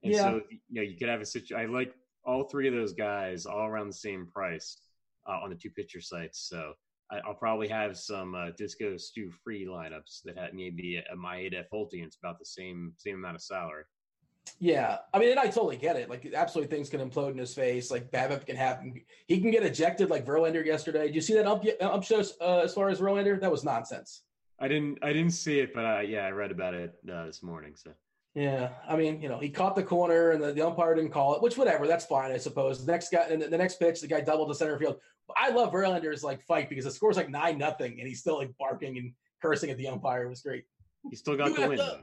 [0.03, 0.23] And Yeah.
[0.23, 1.57] so, you know, you could have a situation.
[1.57, 1.93] I like
[2.25, 4.81] all three of those guys all around the same price
[5.27, 6.47] uh, on the two pitcher sites.
[6.49, 6.73] So
[7.11, 11.15] I, I'll probably have some uh, Disco Stew free lineups that have maybe a, a
[11.15, 13.83] Maeda Folty, and it's about the same same amount of salary.
[14.59, 16.09] Yeah, I mean, and I totally get it.
[16.09, 17.91] Like, absolutely, things can implode in his face.
[17.91, 19.01] Like, BABIP can happen.
[19.27, 21.07] He can get ejected, like Verlander yesterday.
[21.07, 23.39] Did you see that ump, ump show uh, as far as Verlander?
[23.39, 24.23] That was nonsense.
[24.59, 27.43] I didn't I didn't see it, but uh, yeah, I read about it uh, this
[27.43, 27.73] morning.
[27.75, 27.91] So
[28.35, 31.35] Yeah, I mean, you know, he caught the corner and the, the umpire didn't call
[31.35, 32.85] it, which whatever, that's fine, I suppose.
[32.85, 34.97] The next guy, and the, the next pitch, the guy doubled to center field.
[35.35, 38.51] I love Verlander's like fight because the score's like nine nothing, and he's still like
[38.59, 40.23] barking and cursing at the umpire.
[40.25, 40.63] It was great.
[41.09, 41.77] he still got You the win.
[41.77, 41.99] though.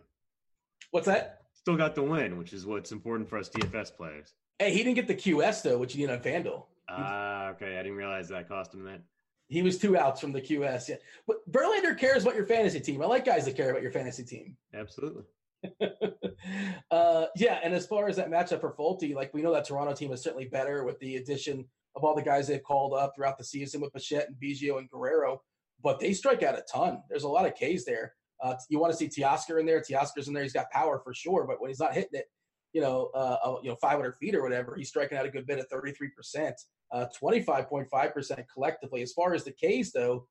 [0.91, 1.40] What's that?
[1.63, 4.33] Still got the win, which is what's important for us DFS players.
[4.59, 6.65] Hey, he didn't get the QS though, which you need on Fanduel.
[6.89, 7.79] Ah, okay.
[7.79, 9.03] I didn't realize that cost him that.
[9.49, 10.89] He was two outs from the QS.
[10.89, 10.97] Yeah,
[11.27, 13.03] but Verlander cares about your fantasy team.
[13.03, 14.57] I like guys that care about your fantasy team.
[14.73, 15.25] Absolutely.
[16.91, 19.93] uh, yeah, and as far as that matchup for Folty, like we know that Toronto
[19.93, 23.39] team is certainly better with the addition of all the guys they've called up throughout
[23.39, 25.43] the season with Bichette and Biggio and Guerrero,
[25.83, 27.03] but they strike out a ton.
[27.09, 28.15] There's a lot of Ks there.
[28.43, 29.81] Uh, you want to see Teoscar in there.
[29.81, 30.43] Teoscar's in there.
[30.43, 32.27] He's got power for sure, but when he's not hitting it,
[32.73, 35.47] you know, uh, uh, you know, 500 feet or whatever, he's striking out a good
[35.47, 36.53] bit at 33%,
[36.93, 39.03] uh, 25.5% collectively.
[39.03, 40.27] As far as the Ks, though,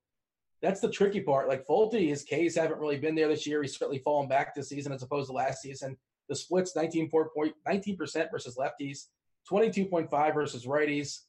[0.61, 1.47] that's the tricky part.
[1.47, 3.61] Like Folty, his Ks haven't really been there this year.
[3.61, 5.97] He's certainly fallen back this season as opposed to last season.
[6.27, 9.05] The splits 19 point, 19% versus lefties,
[9.49, 11.21] 22.5 versus righties.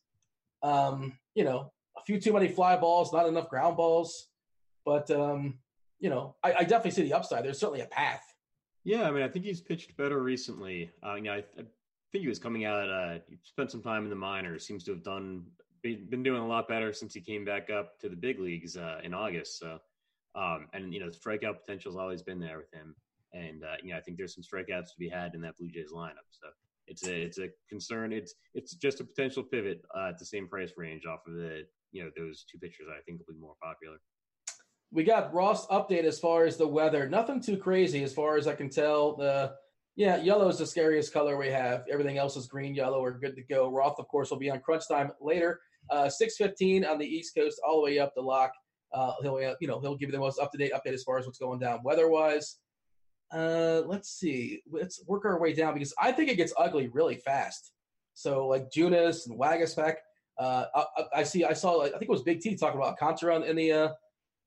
[0.62, 4.28] Um, you know, a few too many fly balls, not enough ground balls.
[4.84, 5.58] But, um,
[6.00, 7.44] you know, I, I definitely see the upside.
[7.44, 8.24] There's certainly a path.
[8.84, 10.90] Yeah, I mean, I think he's pitched better recently.
[11.06, 11.62] Uh, you know, I, I
[12.10, 12.88] think he was coming out.
[12.88, 14.66] Uh, he spent some time in the minors.
[14.66, 15.44] Seems to have done
[15.82, 19.00] been doing a lot better since he came back up to the big leagues uh,
[19.02, 19.58] in August.
[19.58, 19.78] So,
[20.34, 22.94] um, and you know, the strikeout potential's always been there with him.
[23.32, 25.70] And uh, you know, I think there's some strikeouts to be had in that Blue
[25.70, 26.28] Jays lineup.
[26.30, 26.48] So
[26.86, 28.12] it's a it's a concern.
[28.12, 31.62] It's it's just a potential pivot uh, at the same price range off of the
[31.92, 32.86] you know those two pitchers.
[32.90, 33.96] I think will be more popular.
[34.92, 37.08] We got Roth update as far as the weather.
[37.08, 39.16] Nothing too crazy as far as I can tell.
[39.16, 39.52] The
[39.96, 41.84] yeah, yellow is the scariest color we have.
[41.90, 43.00] Everything else is green, yellow.
[43.02, 43.70] We're good to go.
[43.70, 45.60] Roth, of course, will be on crunch time later.
[45.90, 48.50] Uh, Six fifteen on the East Coast, all the way up to lock.
[48.92, 51.04] Uh, he'll uh, you know he'll give you the most up to date update as
[51.04, 52.58] far as what's going down weather wise.
[53.32, 54.60] Uh, let's see.
[54.70, 57.70] Let's work our way down because I think it gets ugly really fast.
[58.14, 59.94] So like Junis and Wagaspec.
[60.38, 61.44] Uh, I, I- I see.
[61.44, 61.82] I saw.
[61.84, 63.88] I think it was Big T talking about Contra in the uh,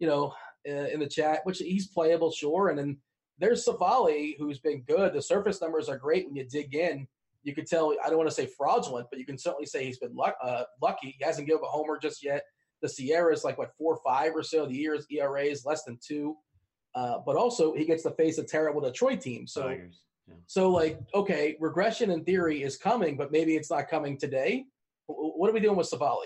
[0.04, 0.34] you know,
[0.70, 2.68] uh, in the chat, which he's playable, sure.
[2.68, 2.98] And then
[3.40, 5.14] there's Civale, who's been good.
[5.14, 7.08] The surface numbers are great when you dig in.
[7.44, 10.00] You could tell, I don't want to say fraudulent, but you can certainly say he's
[10.00, 11.16] been luck, uh, lucky.
[11.18, 12.44] He hasn't given up a homer just yet.
[12.82, 14.66] The SIERA is like, what, four or five or so.
[14.66, 16.36] The year's ERA is less than two.
[16.94, 19.48] Uh, but also, he gets to face a terrible Detroit team.
[19.48, 20.36] So, Yeah.
[20.48, 24.66] so like, okay, regression in theory is coming, but maybe it's not coming today.
[25.08, 26.26] W- What are we doing with Civale?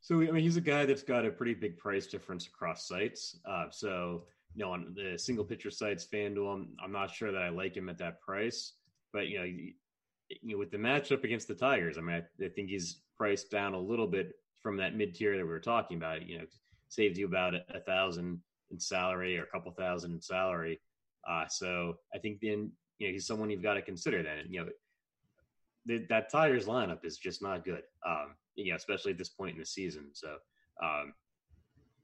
[0.00, 3.38] So I mean, he's a guy that's got a pretty big price difference across sites.
[3.46, 7.42] Uh, so you know, on the single pitcher sites, FanDuel, I'm, I'm not sure that
[7.42, 8.72] I like him at that price.
[9.12, 9.72] But you know, you,
[10.42, 13.74] know, with the matchup against the Tigers, I mean, I, I think he's priced down
[13.74, 14.32] a little bit
[14.62, 16.26] from that mid tier that we were talking about.
[16.26, 16.44] You know,
[16.88, 20.80] saves you about a, a thousand in salary or a couple thousand in salary.
[21.28, 24.22] Uh, so I think then you know he's someone you've got to consider.
[24.22, 24.70] Then you know
[25.86, 27.82] the, that Tigers lineup is just not good.
[28.06, 30.08] Um, you know, especially at this point in the season.
[30.12, 30.36] So
[30.82, 31.14] um,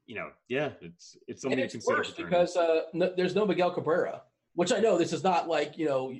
[0.05, 3.35] you know, yeah, it's it's something and to it's consider worse because uh, no, there's
[3.35, 4.21] no Miguel Cabrera,
[4.55, 6.13] which I know this is not like you know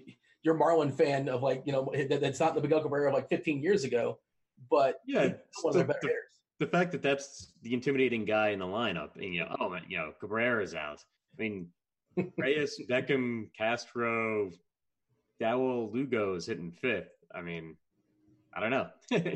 [0.43, 3.29] your Marlin fan of like you know that, that's not the Miguel Cabrera of like
[3.29, 4.19] 15 years ago,
[4.69, 6.11] but Yeah, one of the better the-
[6.59, 9.83] the fact that that's the intimidating guy in the lineup, and you know, oh man,
[9.87, 11.03] you know, Cabrera's out.
[11.37, 11.67] I mean,
[12.37, 14.51] Reyes, Beckham, Castro,
[15.39, 17.11] Dowell, Lugo is hitting fifth.
[17.33, 17.77] I mean,
[18.55, 18.87] I don't know.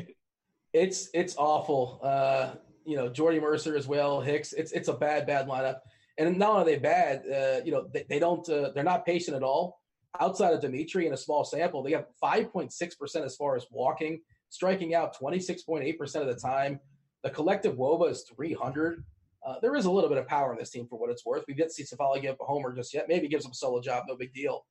[0.72, 2.00] It's it's awful.
[2.02, 2.54] Uh,
[2.84, 4.52] you know, Jordy Mercer as well, Hicks.
[4.52, 5.80] It's it's a bad bad lineup,
[6.18, 9.04] and not only are they bad, uh, you know, they, they don't uh, they're not
[9.04, 9.80] patient at all.
[10.20, 14.20] Outside of Demeritte in a small sample, they have 5.6 percent as far as walking,
[14.50, 16.80] striking out 26.8 percent of the time.
[17.22, 19.04] The collective wOBA is 300.
[19.44, 21.44] Uh, there is a little bit of power in this team for what it's worth.
[21.48, 23.06] We didn't see Civale give up a homer just yet.
[23.08, 24.64] Maybe gives him a solo job, no big deal.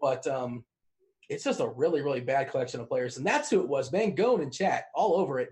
[0.00, 0.64] But um,
[1.28, 3.16] it's just a really, really bad collection of players.
[3.16, 3.90] And that's who it was.
[3.90, 5.50] Mangone in chat, all over it.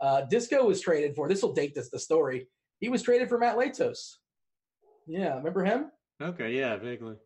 [0.00, 2.46] Uh, Disco was traded for, this will date this the story.
[2.80, 4.16] He was traded for Matt Latos.
[5.06, 5.90] Yeah, remember him?
[6.20, 7.16] okay, yeah, vaguely.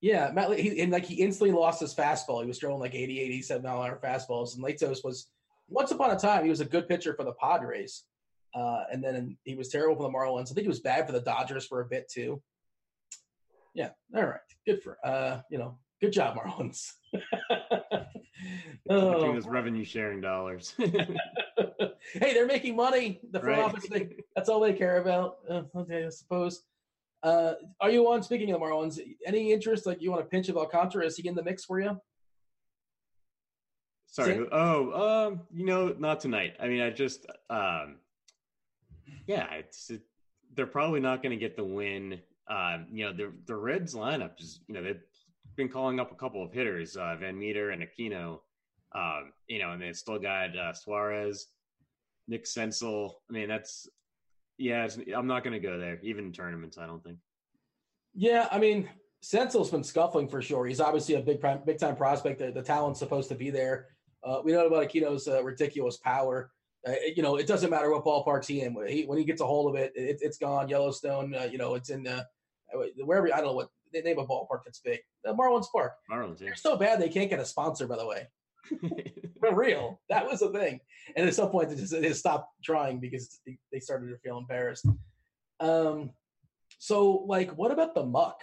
[0.00, 2.42] Yeah, Matt, he, and like he instantly lost his fastball.
[2.42, 4.54] He was throwing like 80, 87 mile an hour fastballs.
[4.54, 5.28] And Latos was,
[5.68, 8.04] once upon a time, he was a good pitcher for the Padres.
[8.54, 10.50] Uh, and then he was terrible for the Marlins.
[10.50, 12.42] I think he was bad for the Dodgers for a bit too.
[13.74, 16.92] Yeah, all right, good for uh, you know, good job, Marlins.
[18.88, 20.74] Oh, those revenue sharing dollars.
[20.78, 23.20] hey, they're making money.
[23.32, 23.64] The front Right.
[23.64, 25.38] office, they, that's all they care about.
[25.48, 26.62] Uh, okay, I suppose.
[27.22, 28.22] Uh, are you on?
[28.22, 29.86] Speaking of the Marlins, any interest?
[29.86, 31.04] Like you want a pinch of Alcantara?
[31.06, 32.00] Is he in the mix for you?
[34.06, 34.36] Sorry.
[34.36, 36.54] Who- Oh, um, you know, not tonight.
[36.60, 37.96] I mean, I just, um,
[39.26, 40.02] yeah, it's it,
[40.54, 42.20] they're probably not going to get the win.
[42.48, 45.02] Um, you know, the the Reds lineup is, you know, they've
[45.56, 48.40] been calling up a couple of hitters, uh, VanMeter and Aquino.
[48.94, 51.48] Um, you know, and they still got uh, Suarez,
[52.28, 53.12] Nick Senzel.
[53.28, 53.88] I mean, that's
[54.58, 54.88] yeah.
[55.14, 56.78] I'm not going to go there, even in tournaments.
[56.78, 57.18] I don't think.
[58.14, 58.88] Yeah, I mean,
[59.22, 60.66] Senzel's been scuffling for sure.
[60.66, 62.38] He's obviously a big big time prospect.
[62.38, 63.88] The, the talent's supposed to be there.
[64.24, 66.50] Uh, we know about Aquino's uh, ridiculous power.
[66.86, 68.76] Uh, you know, it doesn't matter what ballpark's he in.
[68.88, 70.68] He, when he gets a hold of it, it it's gone.
[70.68, 72.22] Yellowstone, uh, you know, it's in uh,
[73.04, 73.26] wherever.
[73.32, 73.68] I don't know what
[74.02, 75.00] they name a ballpark that's big.
[75.24, 75.94] The Marlins Park.
[76.10, 76.46] Marlins, yeah.
[76.46, 77.86] They're so bad they can't get a sponsor.
[77.86, 78.26] By the way,
[79.40, 80.80] for real, that was the thing.
[81.16, 84.38] And at some point, they just, they just stopped trying because they- started to feel
[84.38, 84.86] embarrassed.
[85.60, 86.10] Um,
[86.78, 88.40] so like, what about the muck?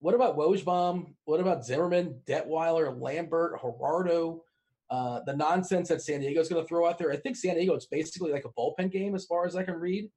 [0.00, 1.14] What about Wojbaum?
[1.24, 4.40] What about Zimmermann, Detwiler, Lambert, Jurado?
[4.88, 7.12] Uh, the nonsense that San Diego's going to throw out there.
[7.12, 9.74] I think San Diego it's basically like a bullpen game as far as I can
[9.74, 10.10] read.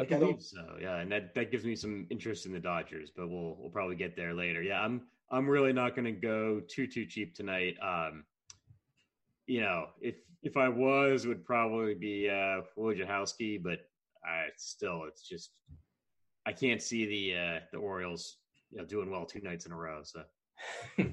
[0.00, 3.28] I believe so, yeah, and that, that gives me some interest in the Dodgers, but
[3.28, 4.62] we'll we'll probably get there later.
[4.62, 7.76] Yeah, I'm I'm really not going to go too too cheap tonight.
[7.82, 8.24] Um,
[9.46, 13.80] you know, if if I was, it would probably be uh, Wojciechowski, but
[14.24, 15.50] I still, it's just
[16.46, 18.38] I can't see the uh, the Orioles
[18.70, 20.00] you know doing well two nights in a row.
[20.02, 20.22] So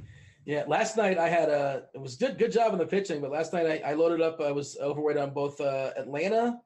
[0.47, 3.31] Yeah, last night I had a it was good good job in the pitching, but
[3.31, 4.39] last night I, I loaded up.
[4.39, 6.57] I was overweight on both uh, Atlanta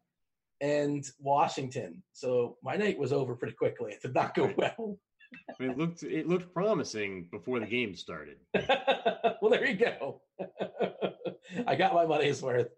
[0.62, 3.94] and Washington, so my night was over pretty quickly.
[3.94, 4.98] It did not go well.
[5.50, 8.38] I mean, it looked it looked promising before the game started.
[9.42, 10.22] well, there you go.
[11.68, 12.70] I got my money's worth.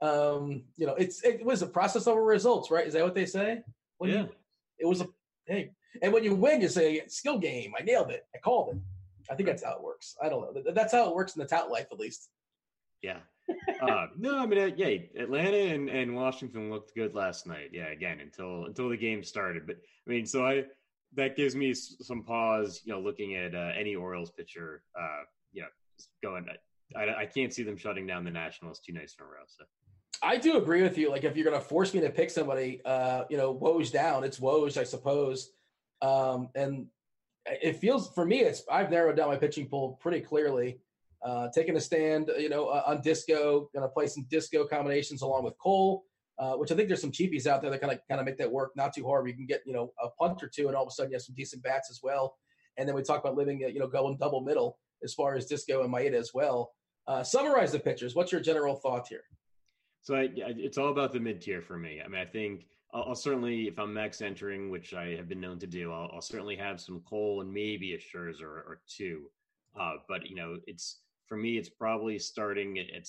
[0.00, 2.86] Um, you know, it's it was a process over results, right?
[2.86, 3.62] Is that what they say?
[3.98, 4.22] When Yeah.
[4.22, 4.28] you,
[4.78, 5.08] it was a
[5.46, 5.72] hey,
[6.02, 7.72] and when you win, you say skill game.
[7.78, 8.26] I nailed it.
[8.34, 8.80] I called it.
[9.30, 10.16] I think that's how it works.
[10.22, 10.72] I don't know.
[10.72, 12.28] That's how it works in the tout life, at least.
[13.02, 13.18] Yeah.
[13.80, 17.70] uh, no, I mean, uh, yeah, Atlanta and, and Washington looked good last night.
[17.72, 19.66] Yeah, again, until until the game started.
[19.66, 20.64] But I mean, so I
[21.14, 22.80] that gives me some pause.
[22.84, 25.68] You know, looking at uh, any Orioles pitcher, uh, you know,
[26.22, 26.46] going.
[26.96, 29.44] I, I can't see them shutting down the Nationals two nights in a row.
[29.46, 29.64] So
[30.22, 31.10] I do agree with you.
[31.10, 34.24] Like, if you're going to force me to pick somebody, uh, you know, woes down,
[34.24, 35.50] it's woes, I suppose.
[36.00, 36.86] Um, and
[37.46, 40.78] it feels for me, it's I've narrowed down my pitching pool pretty clearly.
[41.26, 45.22] Uh, taking a stand, you know, uh, on disco, going to play some disco combinations
[45.22, 46.04] along with Cole,
[46.38, 48.38] uh, which I think there's some cheapies out there that kind of kind of make
[48.38, 49.26] that work not too hard.
[49.26, 51.16] You can get you know a punt or two, and all of a sudden you
[51.16, 52.36] have some decent bats as well.
[52.76, 55.82] And then we talk about living, you know, going double middle as far as disco
[55.82, 56.70] and Maeda as well.
[57.08, 58.14] Uh, summarize the pitchers.
[58.14, 59.24] What's your general thought here?
[60.02, 62.00] So I, it's all about the mid tier for me.
[62.04, 65.40] I mean, I think I'll, I'll certainly, if I'm max entering, which I have been
[65.40, 69.24] known to do, I'll, I'll certainly have some Cole and maybe a Scherzer or two.
[69.78, 73.06] Uh, but you know, it's for me, it's probably starting at, at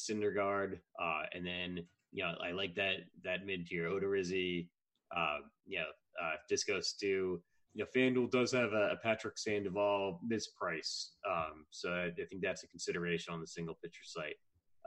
[1.00, 4.70] uh, and then you know, I like that that mid tier Odorizzi,
[5.16, 5.86] uh, you know,
[6.22, 7.42] Uh, Disco Stew,
[7.74, 12.42] you know, FanDuel does have a, a Patrick Sandoval misprice, um, so I, I, think
[12.42, 14.38] that's a consideration on the single pitcher site,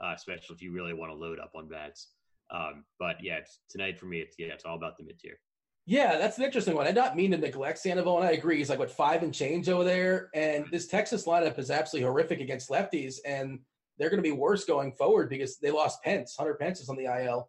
[0.03, 2.09] uh, especially if you really want to load up on bats.
[2.49, 5.39] Um, but yeah, tonight for me, it's yeah, it's all about the mid tier.
[5.85, 6.85] Yeah, that's an interesting one.
[6.85, 8.57] I do not mean to neglect Sandoval, and I agree.
[8.57, 12.39] He's like what five and change over there, and this Texas lineup is absolutely horrific
[12.39, 13.59] against lefties, and
[13.97, 16.35] they're going to be worse going forward because they lost Pence.
[16.37, 17.47] Hunter Pence is on the IL.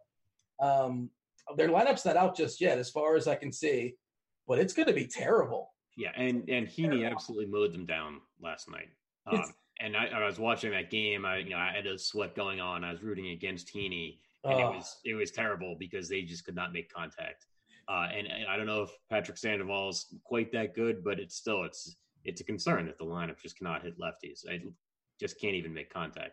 [0.60, 1.10] Um,
[1.56, 3.94] their lineup's not out just yet, as far as I can see,
[4.46, 5.72] but it's going to be terrible.
[5.96, 8.88] Yeah, and and Heaney absolutely mowed them down last night.
[9.26, 9.44] Um,
[9.80, 11.24] and I, I, was watching that game.
[11.24, 12.82] I you know I had a sweat going on.
[12.82, 16.54] I was rooting against Heaney, and it was it was terrible because they just could
[16.54, 17.46] not make contact.
[17.88, 21.64] Uh, and, and, I don't know if Patrick Sandoval's quite that good, but it's still
[21.64, 24.48] it's it's a concern that the lineup just cannot hit lefties.
[24.48, 24.60] I
[25.20, 26.32] just can't even make contact.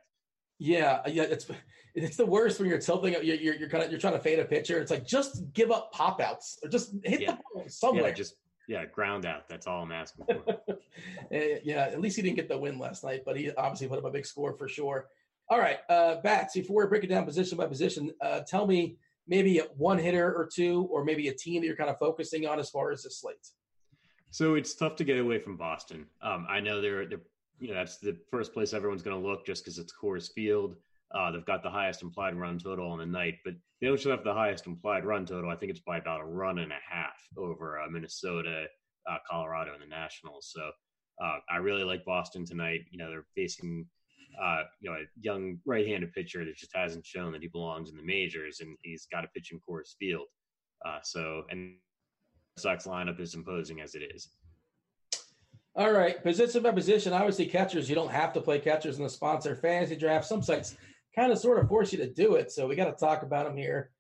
[0.59, 1.47] Yeah, yeah, it's
[1.95, 3.13] it's the worst when you're tilting.
[3.13, 4.79] You're you're, you're kind of you're trying to fade a pitcher.
[4.79, 7.31] It's like just give up pop outs or just hit yeah.
[7.31, 8.09] the ball somewhere.
[8.09, 8.35] Yeah, just
[8.67, 9.49] yeah, ground out.
[9.49, 10.61] That's all I'm asking for.
[11.31, 13.99] Eh, yeah, at least he didn't get the win last night, but he obviously put
[13.99, 15.07] up a big score for sure.
[15.47, 16.55] All right, uh, bats.
[16.55, 18.97] Before we break it down position by position, uh, tell me
[19.29, 22.59] maybe one hitter or two, or maybe a team that you're kind of focusing on
[22.59, 23.47] as far as the slate.
[24.31, 26.05] So it's tough to get away from Boston.
[26.21, 27.21] Um, I know they're they're
[27.59, 30.75] you know that's the first place everyone's going to look just because it's Coors Field.
[31.13, 34.23] Uh, they've got the highest implied run total on the night, but they don't have
[34.23, 35.49] the highest implied run total.
[35.49, 38.65] I think it's by about a run and a half over uh, Minnesota,
[39.09, 40.51] uh, Colorado, and the Nationals.
[40.53, 40.69] So
[41.23, 42.81] uh, I really like Boston tonight.
[42.91, 43.85] You know they're facing
[44.41, 47.97] uh, you know a young right-handed pitcher that just hasn't shown that he belongs in
[47.97, 50.27] the majors, and he's got to pitch in Coors Field.
[50.85, 51.75] Uh, so and
[52.57, 54.29] Sox lineup is imposing as it is.
[55.75, 57.13] All right, position by position.
[57.13, 60.25] Obviously, catchers, you don't have to play catchers in the sponsor fantasy draft.
[60.25, 60.75] Some sites
[61.15, 62.51] kind of sort of force you to do it.
[62.51, 63.91] So we got to talk about them here.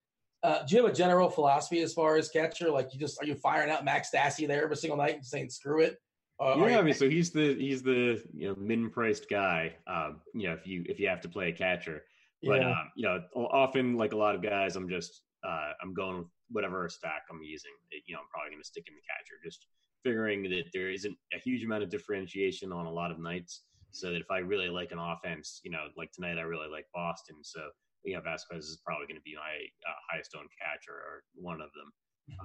[0.41, 2.69] Uh, do you have a general philosophy as far as catcher?
[2.71, 5.49] Like, you just are you firing out Max Stassi there every single night and saying
[5.49, 5.97] screw it?
[6.39, 9.75] Uh, yeah, I mean, so he's the he's the you know min priced guy.
[9.87, 12.03] Um, you know, if you if you have to play a catcher,
[12.43, 12.69] but yeah.
[12.69, 16.27] um, you know, often like a lot of guys, I'm just uh, I'm going with
[16.51, 17.71] whatever stack I'm using.
[17.91, 19.65] You know, I'm probably going to stick in the catcher just
[20.03, 23.63] figuring that there isn't a huge amount of differentiation on a lot of nights.
[23.91, 26.85] So that if I really like an offense, you know, like tonight, I really like
[26.93, 27.37] Boston.
[27.41, 27.59] So,
[28.03, 31.59] you know, Vazquez is probably going to be my uh, highest owned catcher or one
[31.59, 31.91] of them.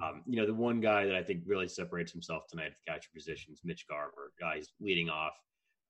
[0.01, 2.91] Um, you know, the one guy that I think really separates himself tonight at the
[2.91, 4.33] catcher position is Mitch Garver.
[4.43, 5.33] Uh, he's leading off.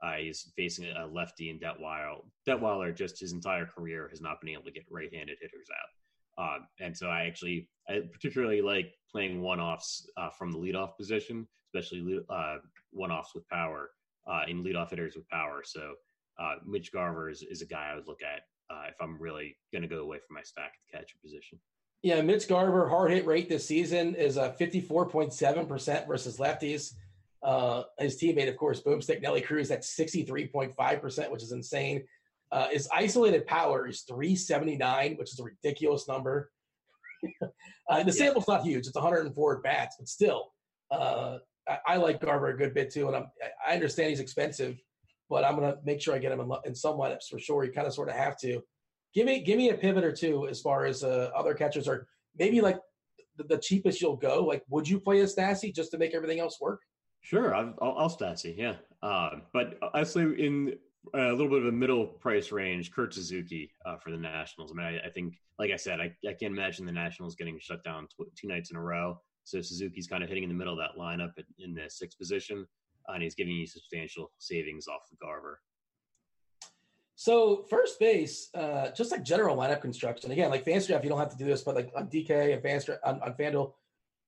[0.04, 2.18] Uh, he's facing a lefty in Detwiler.
[2.48, 6.44] Detwiler, just his entire career, has not been able to get right-handed hitters out.
[6.44, 11.48] Uh, and so I actually I particularly like playing one-offs uh, from the leadoff position,
[11.74, 12.58] especially uh,
[12.92, 13.92] one-offs with power
[14.28, 15.62] uh, in leadoff hitters with power.
[15.64, 15.94] So
[16.66, 18.42] Mitch Garver is, is, a guy I would look at
[18.90, 21.60] if I'm really going to go away from my stack at the catcher position.
[22.06, 26.94] Yeah, Mitch Garver hard hit rate this season is a 54.7% versus lefties.
[27.42, 32.04] Uh, his teammate, of course, Boomstick Nelly Cruz, at 63.5%, which is insane.
[32.52, 36.52] Uh, his isolated power is 379, which is a ridiculous number.
[37.90, 40.54] uh, the sample's not huge; it's 104 bats, but still,
[40.92, 43.08] uh, I, I, like Garver a good bit too.
[43.08, 43.32] And I'm,
[43.68, 44.80] i understand he's expensive,
[45.28, 47.64] but I'm going to make sure I get him in, in some lineups for sure.
[47.64, 48.62] You kind of sort of have to.
[49.16, 52.06] Give me give me a pivot or two as far as uh, other catchers are.
[52.38, 52.80] Maybe like
[53.38, 54.44] the, the, cheapest you'll go.
[54.44, 56.82] Like, would you play a Stassi just to make everything else work?
[57.22, 58.76] Sure, I'll, I'll, Stassi, yeah.
[59.02, 60.76] Uh, but I say in
[61.14, 64.72] a little bit of a middle price range, Kurt Suzuki uh, for the Nationals.
[64.72, 67.58] I mean, I, I, think, like I said, I, I can't imagine the Nationals getting
[67.60, 69.20] shut down two nights in a row.
[69.46, 72.68] So Suzuki's kind of hitting in the middle of that lineup in the sixth position,
[73.08, 75.62] uh, and he's giving you substantial savings off of Garver.
[77.16, 81.32] So first base, uh, just like general lineup construction, again, like FantasyDraft, you don't have
[81.32, 83.74] to do this, but like on DK and FanStraff on, on FanDuel,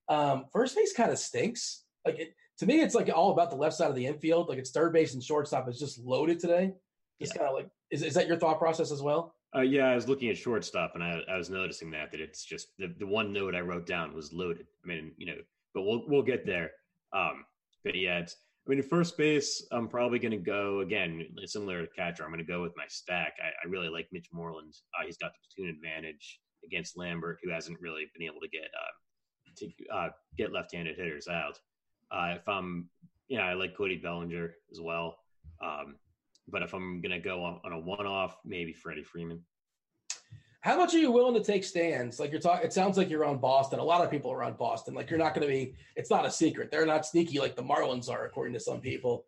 [0.09, 1.83] um, first base kind of stinks.
[2.05, 4.47] Like it, to me, it's like all about the left side of the infield.
[4.47, 6.73] Like it's third base and shortstop is just loaded today.
[7.19, 7.39] Just yeah.
[7.39, 9.35] kind of like, is, is that your thought process as well?
[9.55, 12.45] Uh, yeah, I was looking at shortstop and I, I was noticing that that it's
[12.45, 14.67] just the, the one note I wrote down was loaded.
[14.83, 15.37] I mean, you know,
[15.73, 16.71] but we'll we'll get there.
[17.13, 17.45] Um,
[17.83, 18.35] but yeah, it's
[18.67, 22.23] I mean, first base, I'm probably going to go again, similar to catcher.
[22.23, 23.35] I'm going to go with my stack.
[23.41, 24.73] I, I really like Mitch Moreland.
[24.93, 28.63] Uh, he's got the platoon advantage against Lambert, who hasn't really been able to get
[28.63, 31.59] uh, to uh, get left-handed hitters out.
[32.11, 32.89] Uh, if I'm,
[33.29, 35.17] you know, I like Cody Bellinger as well.
[35.63, 35.95] Um,
[36.49, 39.41] but if I'm going to go on, on a one-off, maybe Freddie Freeman.
[40.67, 42.19] How much are you willing to take stands?
[42.19, 43.79] Like you're talking, it sounds like you're on Boston.
[43.79, 44.93] A lot of people are on Boston.
[44.93, 45.75] Like you're not going to be.
[45.95, 46.71] It's not a secret.
[46.71, 49.25] They're not sneaky like the Marlins are, according to some people.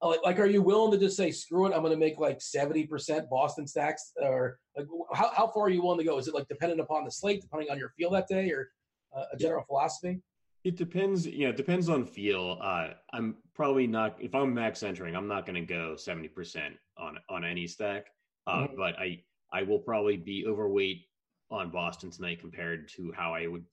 [0.00, 1.74] Uh, like, like are you willing to just say screw it?
[1.74, 5.68] I'm going to make like seventy percent Boston stacks, or like how how far are
[5.68, 6.16] you willing to go?
[6.16, 8.70] Is it like dependent upon the slate, depending on your feel that day, or
[9.14, 10.22] uh, a general philosophy?
[10.64, 11.26] It depends.
[11.26, 12.56] You know, it depends on feel.
[12.62, 14.16] Uh, I'm probably not.
[14.20, 18.06] If I'm max entering, I'm not going to go seventy percent on on any stack.
[18.46, 18.76] Uh, mm-hmm.
[18.78, 19.20] But I
[19.52, 21.02] I will probably be overweight
[21.50, 23.64] on Boston tonight compared to how I would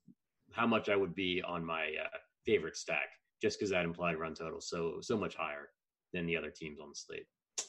[0.51, 3.09] how much I would be on my uh, favorite stack,
[3.41, 5.69] just because that implied run total so so much higher
[6.13, 7.25] than the other teams on the slate.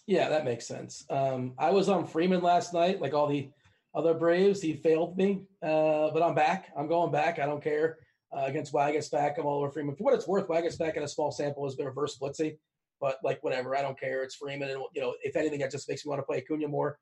[0.06, 1.04] Yeah, that makes sense.
[1.10, 3.50] Um, I was on Freeman last night, like all the
[3.94, 4.62] other Braves.
[4.62, 6.70] He failed me, uh, but I'm back.
[6.76, 7.38] I'm going back.
[7.38, 7.98] I don't care.
[8.36, 9.96] Uh, against Waguespack, I'm all over Freeman.
[9.96, 12.58] For what it's worth, Waguespack in a small sample has been a reverse blitzy,
[13.00, 14.22] but like whatever, I don't care.
[14.22, 16.68] It's Freeman, and you know, if anything, that just makes me want to play Acuna
[16.68, 16.98] more.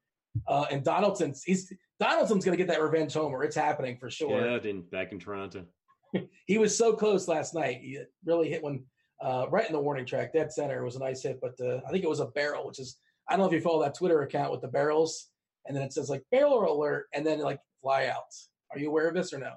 [0.47, 3.45] Uh, and Donaldson's he's Donaldson's going to get that revenge homer.
[3.45, 4.47] It's happening for sure.
[4.47, 5.64] Yeah, in, back in Toronto.
[6.47, 7.80] he was so close last night.
[7.82, 8.85] He really hit one
[9.22, 10.32] uh, right in the warning track.
[10.32, 12.66] Dead center it was a nice hit, but uh, I think it was a barrel,
[12.66, 15.28] which is I don't know if you follow that Twitter account with the barrels,
[15.66, 18.32] and then it says like barrel alert, and then like fly out.
[18.72, 19.53] Are you aware of this or no?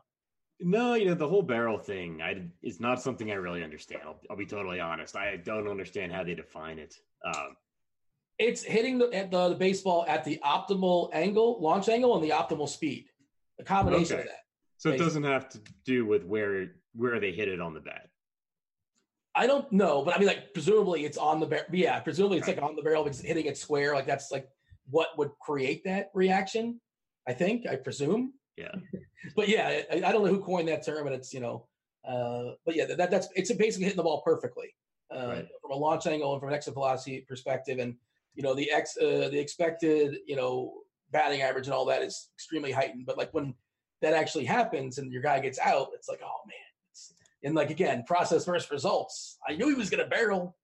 [0.59, 2.21] No, you know the whole barrel thing.
[2.21, 4.01] I is not something I really understand.
[4.05, 5.15] I'll, I'll, be totally honest.
[5.15, 6.95] I don't understand how they define it.
[7.25, 7.55] Um,
[8.39, 12.69] it's hitting the, the, the baseball at the optimal angle, launch angle, and the optimal
[12.69, 13.05] speed.
[13.59, 14.21] A combination okay.
[14.23, 14.41] of that.
[14.77, 14.95] So basically.
[14.95, 18.09] it doesn't have to do with where where they hit it on the bat.
[19.33, 21.65] I don't know, but I mean, like presumably it's on the barrel.
[21.71, 22.57] Yeah, presumably it's right.
[22.57, 23.95] like on the barrel because hitting it square.
[23.95, 24.47] Like that's like
[24.89, 26.79] what would create that reaction.
[27.27, 27.67] I think.
[27.67, 28.33] I presume.
[28.55, 28.73] Yeah.
[29.35, 31.67] but yeah, I, I, don't know who coined that term, and it's you know,
[32.07, 34.73] uh, but yeah, that, that's it's basically hitting the ball perfectly
[35.15, 35.47] uh, right.
[35.61, 37.95] from a launch angle and from an exit velocity perspective, and
[38.37, 40.75] you know the ex uh, the expected you know
[41.11, 43.05] batting average and all that is extremely heightened.
[43.05, 43.55] But like when
[44.01, 46.55] that actually happens and your guy gets out, it's like oh man,
[46.91, 47.13] it's,
[47.43, 49.39] and like again, process versus results.
[49.49, 50.55] I knew he was going to barrel,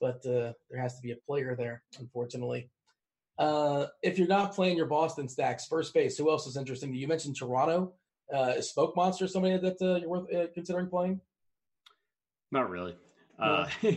[0.00, 2.68] but uh, there has to be a player there, unfortunately.
[3.38, 6.92] Uh, if you're not playing your Boston stacks, first base, who else is interesting?
[6.92, 7.94] You mentioned Toronto.
[8.34, 11.20] Uh, is Smoke Monster somebody that uh, you're worth uh, considering playing?
[12.50, 12.96] Not really.
[13.38, 13.66] Uh,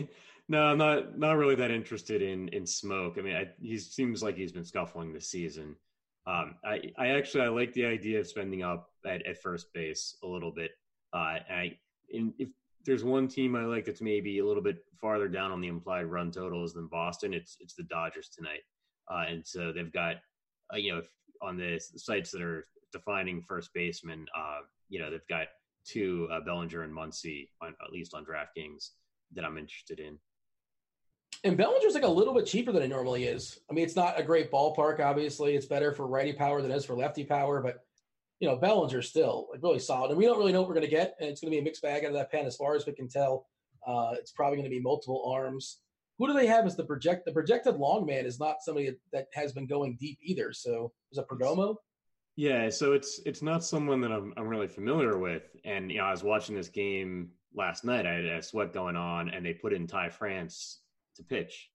[0.48, 3.18] no, I'm not not really that interested in in Smoak.
[3.18, 5.76] I mean, I, he seems like he's been scuffling this season.
[6.26, 10.16] Um, I I actually I like the idea of spending up at, at first base
[10.22, 10.72] a little bit.
[11.12, 11.78] Uh, I
[12.10, 12.48] in, if
[12.84, 16.04] there's one team I like that's maybe a little bit farther down on the implied
[16.04, 18.60] run totals than Boston, it's it's the Dodgers tonight.
[19.10, 20.16] Uh, and so they've got,
[20.72, 21.02] uh, you know,
[21.42, 25.48] on the sites that are defining first baseman, uh, you know, they've got
[25.84, 28.90] two uh, Bellinger and Muncy, on, at least on DraftKings,
[29.34, 30.18] that I'm interested in.
[31.44, 33.60] And Bellinger's like a little bit cheaper than it normally is.
[33.70, 35.00] I mean, it's not a great ballpark.
[35.00, 37.84] Obviously, it's better for righty power than it is for lefty power, but
[38.40, 40.10] you know, Bellinger's still like really solid.
[40.10, 41.60] And we don't really know what we're going to get, and it's going to be
[41.60, 43.46] a mixed bag out of that pen as far as we can tell.
[43.86, 45.80] Uh, it's probably going to be multiple arms
[46.18, 47.24] who do they have as the project?
[47.24, 50.52] The projected long man is not somebody that has been going deep either.
[50.52, 51.76] So is it Perdomo?
[52.36, 55.42] Yeah, so it's it's not someone that I'm I'm really familiar with.
[55.64, 58.06] And you know, I was watching this game last night.
[58.06, 60.80] I had a sweat going on, and they put in Ty France
[61.16, 61.70] to pitch.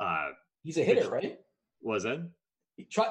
[0.00, 0.30] Uh,
[0.62, 1.38] He's a hitter, right?
[1.82, 2.20] Was it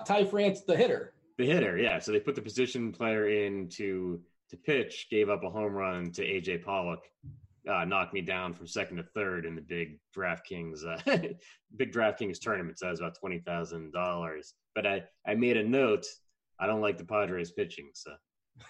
[0.06, 1.14] Ty France, the hitter?
[1.38, 2.00] The hitter, yeah.
[2.00, 6.12] So they put the position player in to to pitch, gave up a home run
[6.12, 7.04] to AJ Pollock,
[7.70, 11.28] uh, knocked me down from second to third in the big DraftKings uh,
[11.76, 12.80] big DraftKings tournament.
[12.80, 14.54] So I was about twenty thousand dollars.
[14.76, 16.06] But I I made a note.
[16.60, 17.90] I don't like the Padres pitching.
[17.94, 18.12] So.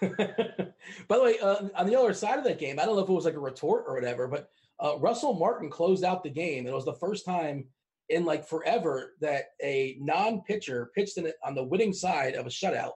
[0.00, 3.08] By the way, uh, on the other side of that game, I don't know if
[3.08, 4.50] it was like a retort or whatever, but
[4.82, 6.60] uh, Russell Martin closed out the game.
[6.60, 7.66] And it was the first time
[8.08, 12.50] in like forever that a non-pitcher pitched in it on the winning side of a
[12.50, 12.92] shutout,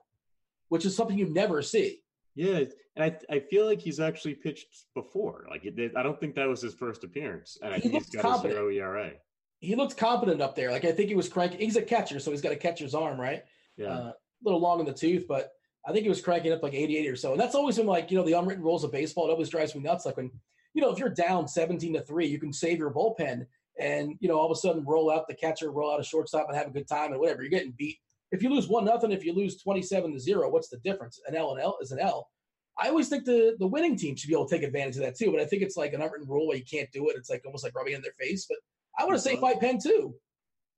[0.69, 2.01] which is something you never see.
[2.35, 2.63] Yeah,
[2.95, 5.45] and I I feel like he's actually pitched before.
[5.49, 8.09] Like it, I don't think that was his first appearance, and I he think he's
[8.09, 8.53] got competent.
[8.53, 9.11] a zero ERA.
[9.59, 10.71] He looked competent up there.
[10.71, 11.59] Like I think he was cranking.
[11.59, 13.43] He's a catcher, so he's got a catcher's arm, right?
[13.75, 15.51] Yeah, uh, a little long in the tooth, but
[15.85, 17.31] I think he was cranking up like 88 or so.
[17.31, 19.27] And that's always been like you know the unwritten rules of baseball.
[19.27, 20.05] It always drives me nuts.
[20.05, 20.31] Like when
[20.73, 23.45] you know if you're down 17 to three, you can save your bullpen,
[23.79, 26.47] and you know all of a sudden roll out the catcher, roll out a shortstop,
[26.47, 27.41] and have a good time and whatever.
[27.41, 27.97] You're getting beat.
[28.31, 31.19] If you lose one nothing, if you lose 27 to zero, what's the difference?
[31.27, 32.29] An L and L is an L.
[32.81, 35.17] I always think the the winning team should be able to take advantage of that
[35.17, 35.31] too.
[35.31, 37.15] But I think it's like an unwritten rule where you can't do it.
[37.17, 38.45] It's like almost like rubbing in their face.
[38.47, 38.57] But
[38.97, 40.15] I want to say fight pen too.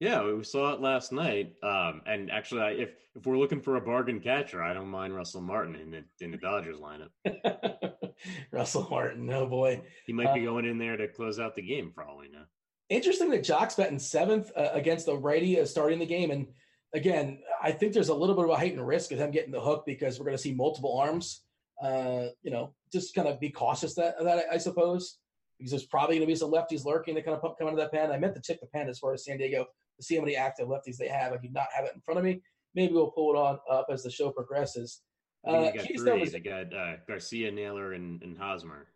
[0.04, 1.54] Yeah, we saw it last night.
[1.64, 5.40] Um, and actually, if if we're looking for a bargain catcher, I don't mind Russell
[5.40, 7.12] Martin in the in the Dodgers lineup.
[8.52, 11.62] Russell Martin, oh boy, he might be uh, going in there to close out the
[11.62, 12.44] game for all we know.
[12.90, 16.48] Interesting that Joc's betting seventh uh, against the righty uh, starting the game, and
[16.94, 19.62] again, I think there's a little bit of a heightened risk of him getting the
[19.62, 21.44] hook because we're going to see multiple arms
[21.82, 25.18] uh, you know, just kind of be cautious that that I, suppose
[25.58, 27.92] because there's probably going to be some lefties lurking that kind of come into that
[27.92, 28.12] pen.
[28.12, 29.66] I meant to check the pen as far as San Diego
[29.98, 31.34] to see how many active lefties they have.
[31.34, 32.42] I do not have it in front of me.
[32.76, 35.02] Maybe we'll pull it on up as the show progresses.
[35.48, 36.20] Uh, you got three.
[36.22, 38.88] Was, they got uh, Garcia, Naylor, and, and Hosmer.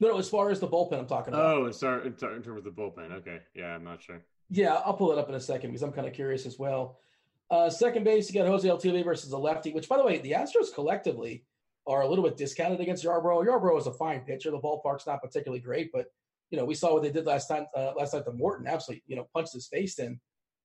[0.00, 1.56] No, no, as far as the bullpen, I'm talking about.
[1.56, 3.12] Oh, sorry, in terms of the bullpen.
[3.12, 4.22] Okay, yeah, I'm not sure.
[4.50, 6.98] Yeah, I'll pull it up in a second because I'm kind of curious as well.
[7.50, 10.32] Uh, second base, you got Jose Altuve versus a lefty, which, by the way, the
[10.32, 11.44] Astros collectively
[11.86, 13.46] are a little bit discounted against Yarbrough.
[13.46, 14.50] Yarbrough is a fine pitcher.
[14.50, 16.06] The ballpark's not particularly great, but
[16.50, 17.66] you know we saw what they did last time.
[17.76, 20.18] Uh, last night, the Morton absolutely you know punched his face in.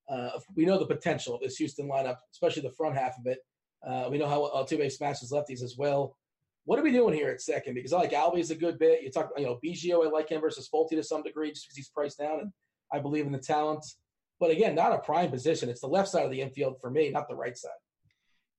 [0.10, 3.40] Uh, we know the potential of this Houston lineup, especially the front half of it.
[3.86, 6.18] Uh, we know how Altuve smashes lefties as well.
[6.66, 7.76] What are we doing here at second?
[7.76, 9.04] Because I like Albies a good bit.
[9.04, 11.76] You talk, you know, Biggio, I like him versus Folty to some degree just because
[11.76, 12.52] he's priced down, and
[12.92, 13.86] I believe in the talent.
[14.40, 15.70] But again, not a prime position.
[15.70, 17.72] It's the left side of the infield for me, not the right side.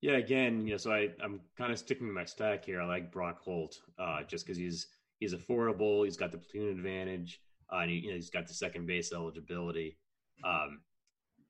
[0.02, 2.82] Yeah, again, you know, so I, I'm kind of sticking to my stack here.
[2.82, 4.88] I like Brock Holt uh, just because he's
[5.18, 6.04] he's affordable.
[6.04, 7.40] He's got the platoon advantage,
[7.72, 9.96] uh, and he, you know, he's got the second base eligibility.
[10.44, 10.80] Um,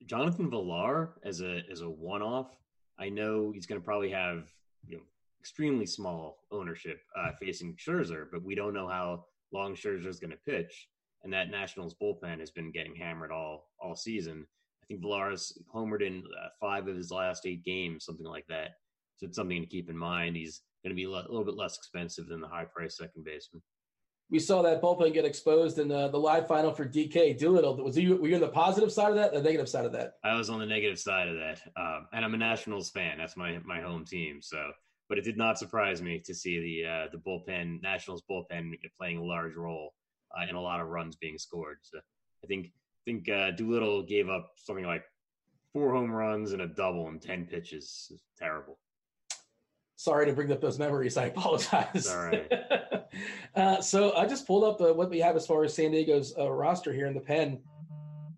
[0.05, 2.55] Jonathan Villar as a as a one off.
[2.99, 4.47] I know he's going to probably have
[4.87, 5.03] you know
[5.39, 10.31] extremely small ownership uh, facing Scherzer, but we don't know how long Scherzer is going
[10.31, 10.87] to pitch.
[11.23, 14.45] And that Nationals bullpen has been getting hammered all all season.
[14.83, 18.71] I think Villar's homered in uh, five of his last eight games, something like that.
[19.17, 20.35] So it's something to keep in mind.
[20.35, 23.61] He's going to be a little bit less expensive than the high price second baseman
[24.29, 27.77] we saw that bullpen get exposed in the, the live final for DK Doolittle.
[27.83, 30.13] Was you were you on the positive side of that, the negative side of that?
[30.23, 33.17] I was on the negative side of that, um, and I'm a Nationals fan.
[33.17, 34.41] That's my my home team.
[34.41, 34.71] So,
[35.09, 39.17] but it did not surprise me to see the uh, the bullpen Nationals bullpen playing
[39.17, 39.93] a large role
[40.35, 41.77] uh, in a lot of runs being scored.
[41.83, 41.99] So,
[42.43, 45.03] I think I think uh, Doolittle gave up something like
[45.71, 48.07] four home runs and a double in ten pitches.
[48.11, 48.79] It's terrible.
[49.97, 51.17] Sorry to bring up those memories.
[51.17, 52.07] I apologize.
[52.07, 52.51] All right.
[53.55, 56.33] uh, so I just pulled up the, what we have as far as San Diego's
[56.37, 57.59] uh, roster here in the pen.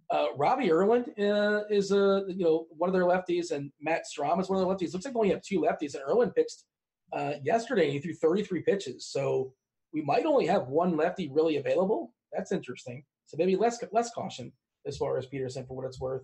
[0.10, 4.40] Uh, Robbie Erlin uh, is a you know one of their lefties, and Matt Strahm
[4.40, 4.94] is one of their lefties.
[4.94, 6.64] Looks like they only have two lefties, and Erlin pitched
[7.12, 7.92] uh, yesterday.
[7.92, 9.54] He threw 33 pitches, so
[9.94, 12.14] we might only have one lefty really available.
[12.32, 13.04] That's interesting.
[13.26, 14.54] So maybe less less caution
[14.86, 16.24] as far as Pederson for what it's worth.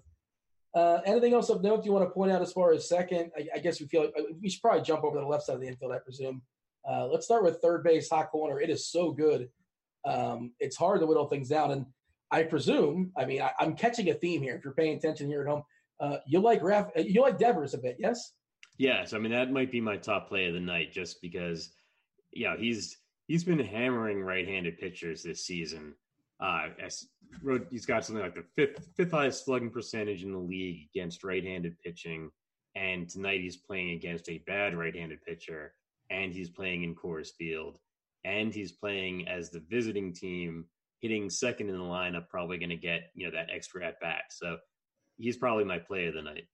[0.76, 3.32] Uh, anything else of note you want to point out as far as second?
[3.38, 5.44] I, I, guess we feel like uh, we should probably jump over to the left
[5.44, 6.42] side of the infield, I presume.
[6.90, 8.60] Uh, let's start with third base, hot corner.
[8.60, 9.50] It is so good.
[10.04, 11.72] Um, it's hard to whittle things down.
[11.72, 11.86] And
[12.32, 14.56] I presume, I mean, I, am catching a theme here.
[14.56, 15.64] If you're paying attention here at home,
[16.00, 18.34] uh, you like Raf, uh, you like Devers a bit, yes?
[18.80, 19.14] Yes.
[19.14, 21.70] I mean, that might be my top play of the night just because,
[22.32, 22.98] yeah, he's
[23.28, 25.94] he's been hammering right-handed pitchers this season.
[26.40, 26.68] Uh,
[27.42, 31.24] wrote, he's got something like the fifth fifth highest slugging percentage in the league against
[31.24, 32.30] right-handed pitching,
[32.76, 35.74] and tonight he's playing against a bad right-handed pitcher,
[36.10, 37.78] and he's playing in Coors Field,
[38.26, 40.66] and he's playing as the visiting team,
[41.02, 44.24] hitting second in the lineup, probably going to get you know that extra at bat.
[44.32, 44.58] So
[45.18, 46.48] he's probably my play of the night.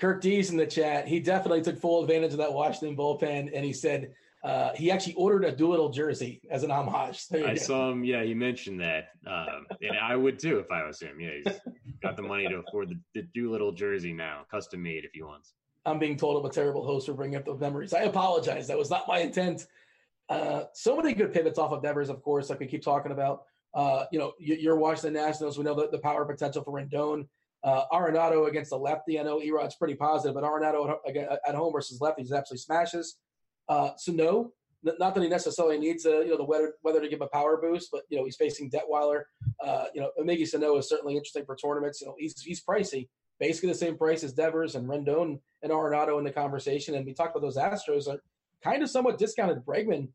[0.00, 1.08] Kirk D's in the chat.
[1.08, 4.12] He definitely took full advantage of that Washington bullpen, and he said
[4.48, 7.26] uh, he actually ordered a Doolittle jersey as an homage.
[7.34, 7.54] I go.
[7.56, 8.02] saw him.
[8.02, 11.20] Yeah, he mentioned that, um, and I would too if I was him.
[11.20, 11.60] Yeah, he's
[12.00, 15.52] got the money to afford the, the Doolittle jersey now, custom made if he wants.
[15.84, 17.92] I'm being told I'm a terrible host for bringing up those memories.
[17.92, 18.66] I apologize.
[18.68, 19.66] That was not my intent.
[20.30, 23.42] Uh, so many good pivots off of Devers, of course, like we keep talking about.
[23.74, 25.58] Uh, you know, you're watching the Nationals.
[25.58, 27.28] We know the, the power potential for Rendon.
[27.62, 29.20] Uh, Arenado against the lefty.
[29.20, 33.16] I know Erod's pretty positive, but Arenado at, at home versus lefties absolutely smashes.
[33.68, 34.52] Uh, so no,
[34.82, 37.36] not that he necessarily needs a, you know the weather weather to give him a
[37.36, 39.22] power boost, but you know he's facing Detwiler.
[39.62, 42.00] Uh, you know Miggy Sano is certainly interesting for tournaments.
[42.00, 43.08] You know he's he's pricey,
[43.40, 46.94] basically the same price as Devers and Rendon and Arenado in the conversation.
[46.94, 48.20] And we talked about those Astros are
[48.62, 49.64] kind of somewhat discounted.
[49.64, 50.08] Bregman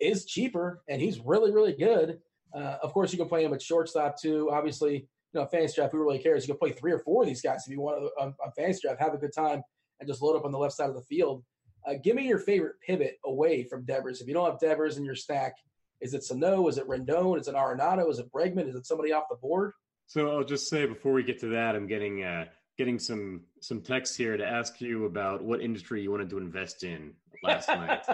[0.00, 2.18] is cheaper and he's really really good.
[2.54, 4.50] Uh, of course, you can play him at shortstop too.
[4.50, 6.46] Obviously, you know fantasy draft who really cares?
[6.46, 8.52] You can play three or four of these guys if you want to on, on
[8.56, 9.00] fantasy draft.
[9.00, 9.62] Have a good time
[10.00, 11.44] and just load up on the left side of the field.
[11.86, 14.20] Uh, give me your favorite pivot away from Devers.
[14.20, 15.54] If you don't have Devers in your stack,
[16.00, 16.66] is it Sano?
[16.68, 17.38] Is it Rendon?
[17.38, 18.10] Is it Arenado?
[18.10, 18.68] Is it Bregman?
[18.68, 19.72] Is it somebody off the board?
[20.06, 23.80] So I'll just say before we get to that, I'm getting uh, getting some some
[23.80, 27.12] texts here to ask you about what industry you wanted to invest in
[27.42, 28.04] last night.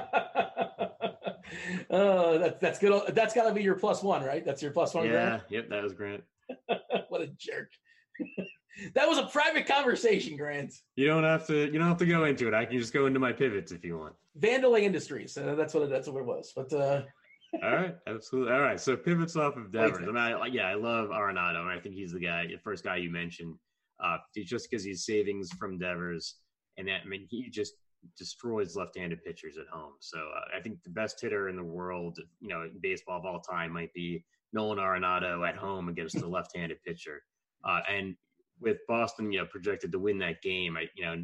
[1.91, 3.15] oh, that, that's good.
[3.15, 4.45] That's got to be your plus one, right?
[4.45, 5.07] That's your plus one.
[5.07, 5.13] Yeah.
[5.13, 5.43] Grant?
[5.51, 5.69] Yep.
[5.71, 6.23] That was Grant.
[7.09, 7.71] what a jerk
[8.95, 10.75] that was a private conversation, Grant.
[10.97, 11.67] You don't have to.
[11.67, 12.55] You don't have to go into it.
[12.55, 14.15] I can just go into my pivots if you want.
[14.41, 15.37] Vandelay Industries.
[15.37, 16.53] Uh, that's what it, that's what it was.
[16.55, 17.03] But uh...
[17.63, 18.53] all right, absolutely.
[18.53, 18.81] All right.
[18.81, 19.99] So pivots off of Devers.
[20.03, 21.67] I mean, I, yeah, I love Arenado.
[21.67, 23.57] I think he's the guy, the first guy you mentioned.
[24.03, 26.37] Uh, just because he's savings from Devers,
[26.77, 27.75] and that I mean he just
[28.19, 29.93] destroys left-handed pitchers at home.
[30.01, 33.25] So uh, I think the best hitter in the world, you know, in baseball of
[33.25, 37.23] all time, might be Nolan Arenado at home against the left-handed pitcher.
[37.65, 38.17] Uh, and
[38.63, 41.17] with Boston, you know, projected to win that game, I, you know,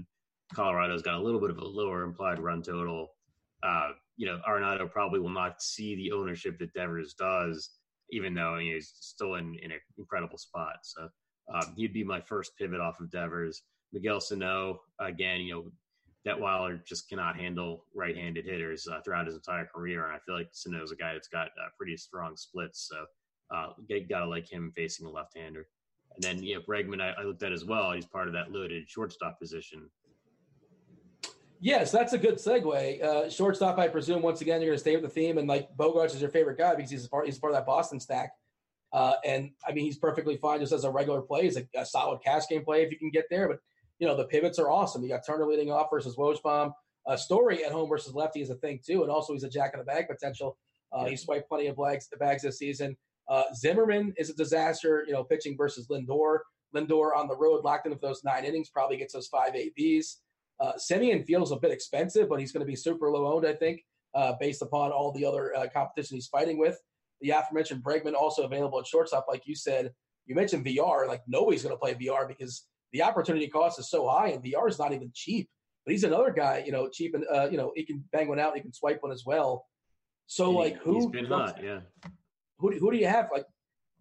[0.55, 3.09] Colorado's got a little bit of a lower implied run total.
[3.62, 7.70] Uh, you know, Arenado probably will not see the ownership that Devers does,
[8.11, 10.76] even though he's still in, in an incredible spot.
[10.82, 11.09] So
[11.55, 13.62] um, he'd be my first pivot off of Devers.
[13.93, 15.72] Miguel Sano, again, you know,
[16.26, 20.49] Detwiler just cannot handle right-handed hitters uh, throughout his entire career, and I feel like
[20.53, 22.89] Sano is a guy that's got uh, pretty strong splits.
[22.91, 23.05] So
[23.55, 23.72] uh,
[24.11, 25.66] got to like him facing a left-hander.
[26.19, 27.93] And then know Bregman, I, I, looked at as well.
[27.93, 29.89] He's part of that loaded shortstop position.
[31.61, 33.03] Yes, that's a good segue.
[33.03, 34.23] Uh, shortstop, I presume.
[34.23, 36.59] Once again, you're going to stay with the theme, and like Bogaerts is your favorite
[36.59, 37.27] guy because he's part.
[37.27, 38.33] He's part of that Boston stack.
[38.93, 41.43] Uh, and I mean, he's perfectly fine just as a regular play.
[41.43, 43.47] He's a, a, solid cash game play if you can get there.
[43.49, 43.59] But
[43.99, 45.03] you know, the pivots are awesome.
[45.03, 46.73] You got Turner leading off versus Wojtbaum.
[47.07, 49.73] Uh, Story at home versus lefty is a thing too, and also he's a jack
[49.75, 50.57] in the bag potential.
[50.93, 51.11] Uh, yeah.
[51.11, 52.97] He swiped plenty of bags, the bags this season.
[53.29, 56.39] Uh, Zimmermann is a disaster, you know, pitching versus Lindor.
[56.74, 60.18] Lindor on the road, locked in for those nine innings, probably gets those five ABs.
[60.61, 63.55] Uh, Semien feels a bit expensive, but he's going to be super low owned, I
[63.55, 66.79] think, uh, based upon all the other uh, competition he's fighting with.
[67.20, 69.93] The aforementioned Bregman also available at shortstop, like you said.
[70.26, 74.09] You mentioned VR, like nobody's going to play VR because the opportunity cost is so
[74.09, 75.49] high, and VR is not even cheap.
[75.85, 78.39] But he's another guy, you know, cheap and uh, you know he can bang one
[78.39, 79.66] out, he can swipe one as well.
[80.26, 80.97] So like, who?
[80.97, 81.81] He's been hot, yeah
[82.59, 83.29] who, who do you have?
[83.33, 83.47] Like,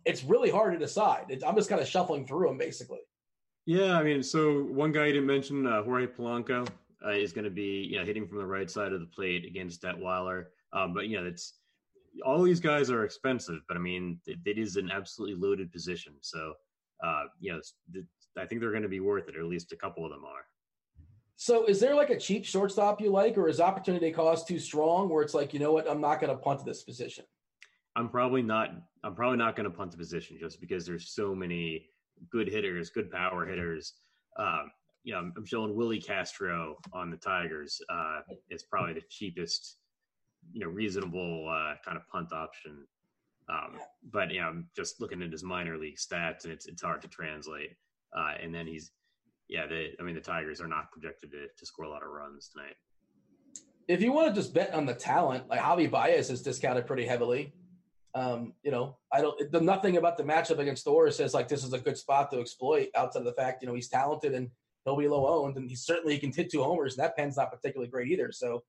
[0.06, 1.26] it's really hard to decide.
[1.30, 3.00] It's, I'm just kind of shuffling through them basically.
[3.66, 6.68] Yeah, I mean, so one guy you didn't mention, uh, Jorge Polanco,
[7.06, 9.46] uh, is going to be you know hitting from the right side of the plate
[9.46, 10.46] against Detwiler.
[10.74, 11.54] Um, but you know, it's
[12.26, 16.14] all these guys are expensive, but I mean, it, it is an absolutely loaded position.
[16.22, 16.54] So
[17.04, 17.62] uh, you know,
[18.38, 20.26] I think they're going to be worth it, or at least a couple of them
[20.26, 20.46] are.
[21.36, 25.10] So, is there like a cheap shortstop you like, or is opportunity cost too strong,
[25.10, 27.26] where it's like, you know what, I'm not going to punt to this position?
[27.98, 28.70] I'm probably not.
[29.04, 31.90] I'm probably not going to punt the position just because there's so many
[32.32, 33.94] good hitters, good power hitters.
[34.38, 34.72] Um,
[35.04, 37.82] you know, I'm, showing Willi Castro on the Tigers.
[37.90, 38.20] Uh,
[38.50, 39.78] it's probably the cheapest,
[40.54, 42.86] you know, reasonable uh, kind of punt option.
[43.50, 43.80] Um,
[44.12, 47.02] but you know, I'm just looking at his minor league stats, and it's it's hard
[47.02, 47.72] to translate.
[48.16, 48.92] Uh, and then he's,
[49.48, 52.10] yeah, the I mean, the Tigers are not projected to, to score a lot of
[52.10, 52.76] runs tonight.
[53.88, 57.06] If you want to just bet on the talent, like Javy Baez is discounted pretty
[57.06, 57.54] heavily.
[58.18, 59.52] Um, you know, I don't.
[59.52, 62.40] The, nothing about the matchup against Thor says like this is a good spot to
[62.40, 62.90] exploit.
[62.96, 64.50] Outside of the fact, you know, he's talented and
[64.84, 66.98] he'll be low owned, and he certainly he can hit two homers.
[66.98, 68.32] And that pen's not particularly great either.
[68.32, 68.64] So,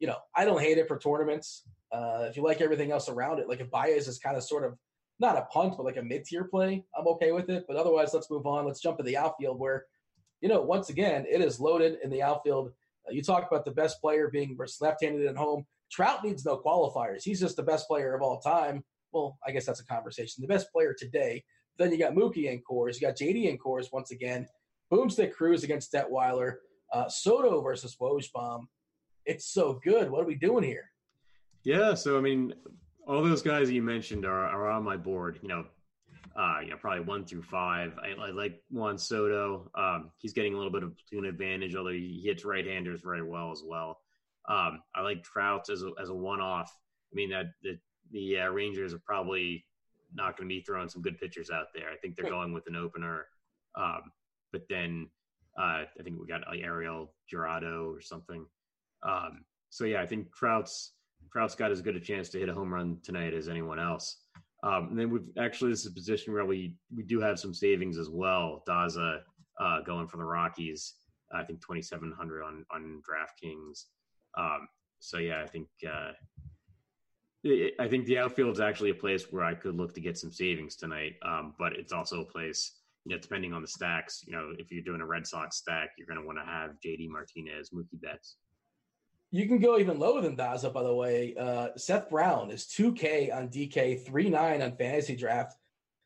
[0.00, 1.62] you know, I don't hate it for tournaments.
[1.90, 4.64] Uh, if you like everything else around it, like if Baez is kind of sort
[4.64, 4.76] of
[5.18, 7.64] not a punt, but like a mid tier play, I'm okay with it.
[7.66, 8.66] But otherwise, let's move on.
[8.66, 9.86] Let's jump to the outfield where,
[10.42, 12.72] you know, once again, it is loaded in the outfield.
[13.08, 15.64] Uh, you talk about the best player being left handed at home.
[15.90, 17.22] Trout needs no qualifiers.
[17.22, 18.82] He's just the best player of all time.
[19.12, 20.42] Well, I guess that's a conversation.
[20.42, 21.44] The best player today.
[21.78, 22.94] Then you got Mookie and Coors.
[22.94, 24.46] You got JD and Coors once again.
[24.92, 26.54] Boomstick Cruz against Detwiler.
[26.92, 28.62] Uh, Soto versus Wojtbaum.
[29.26, 30.10] It's so good.
[30.10, 30.90] What are we doing here?
[31.64, 32.54] Yeah, so I mean,
[33.06, 35.38] all those guys you mentioned are, are on my board.
[35.42, 35.64] You know,
[36.36, 37.94] uh, you know, probably one through five.
[38.02, 39.70] I, I like Juan Soto.
[39.74, 43.50] Um, he's getting a little bit of platoon advantage, although he hits right-handers very well
[43.52, 44.00] as well.
[44.48, 46.70] Um, I like Trout as a, as a one-off.
[47.12, 47.78] I mean that the
[48.10, 49.64] the uh, Rangers are probably
[50.14, 51.90] not going to be throwing some good pitchers out there.
[51.90, 53.26] I think they're going with an opener.
[53.76, 54.12] Um,
[54.52, 55.08] but then
[55.58, 58.46] uh, I think we got like Ariel Jurado or something.
[59.02, 60.92] Um, so yeah, I think Trout's
[61.32, 64.18] Trout's got as good a chance to hit a home run tonight as anyone else.
[64.62, 67.52] Um, and then we've actually this is a position where we we do have some
[67.52, 68.62] savings as well.
[68.68, 69.20] Daza
[69.60, 70.94] uh, going for the Rockies.
[71.32, 73.84] I think twenty seven hundred on on DraftKings.
[74.36, 74.68] Um,
[75.00, 76.12] so yeah, I think uh,
[77.78, 80.32] I think the outfield is actually a place where I could look to get some
[80.32, 81.14] savings tonight.
[81.22, 84.72] Um, but it's also a place, you know, depending on the stacks, you know, if
[84.72, 88.00] you're doing a Red Sox stack, you're going to want to have JD Martinez, Mookie
[88.00, 88.36] Betts.
[89.30, 91.34] You can go even lower than Daza, by the way.
[91.38, 95.56] Uh, Seth Brown is 2K on DK, 3 9 on fantasy draft.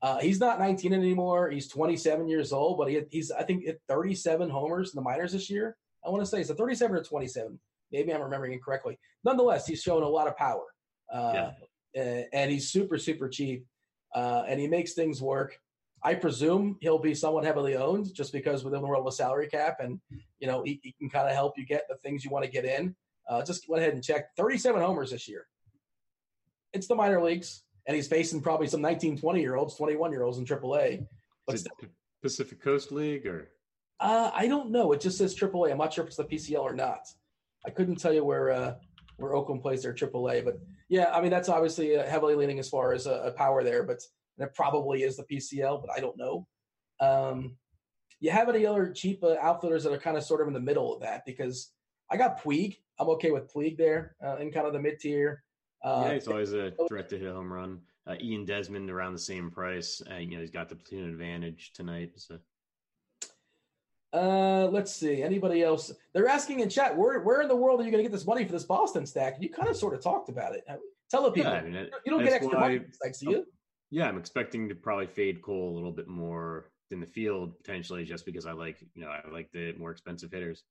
[0.00, 1.50] Uh, he's not 19 anymore.
[1.50, 5.32] He's 27 years old, but he, he's, I think, hit 37 homers in the minors
[5.32, 5.76] this year.
[6.04, 7.58] I want to say, it's a 37 or 27.
[7.92, 8.98] Maybe I'm remembering incorrectly.
[9.24, 10.64] Nonetheless, he's showing a lot of power.
[11.12, 11.50] Uh,
[11.94, 12.24] yeah.
[12.34, 13.64] and he's super super cheap,
[14.14, 15.58] uh, and he makes things work.
[16.02, 19.48] I presume he'll be somewhat heavily owned just because within the world of a salary
[19.48, 20.00] cap, and
[20.38, 22.50] you know he, he can kind of help you get the things you want to
[22.50, 22.94] get in.
[23.28, 25.46] Uh, just went ahead and checked 37 homers this year.
[26.72, 30.22] It's the minor leagues, and he's facing probably some 19, 20 year olds, 21 year
[30.22, 31.06] olds in AAA.
[31.46, 31.62] But
[32.22, 33.48] Pacific Coast League or?
[34.00, 34.92] Uh, I don't know.
[34.92, 35.72] It just says AAA.
[35.72, 37.00] I'm not sure if it's the PCL or not.
[37.66, 38.74] I couldn't tell you where uh,
[39.16, 42.68] where Oakland plays their AAA, but yeah, I mean that's obviously uh, heavily leaning as
[42.68, 44.02] far as a, a power there, but
[44.38, 46.46] it probably is the PCL, but I don't know.
[47.00, 47.56] Um,
[48.20, 50.60] you have any other cheap uh, outfielders that are kind of sort of in the
[50.60, 51.24] middle of that?
[51.24, 51.72] Because
[52.10, 55.44] I got Puig I'm okay with Puig there uh, in kind of the mid tier.
[55.84, 57.80] Uh, yeah, it's always a threat to hit a home run.
[58.06, 60.02] Uh, Ian Desmond around the same price.
[60.10, 62.12] Uh, you know, he's got the platoon advantage tonight.
[62.16, 62.38] So.
[64.12, 65.22] Uh, let's see.
[65.22, 65.92] Anybody else?
[66.14, 68.26] They're asking in chat, where where in the world are you going to get this
[68.26, 69.36] money for this Boston stack?
[69.40, 70.64] You kind of sort of talked about it.
[71.10, 71.52] Tell the people.
[71.52, 73.46] Yeah, I mean, it, you don't get extra money stacks, do you?
[73.90, 78.04] Yeah, I'm expecting to probably fade Cole a little bit more in the field potentially,
[78.04, 80.64] just because I like you know I like the more expensive hitters.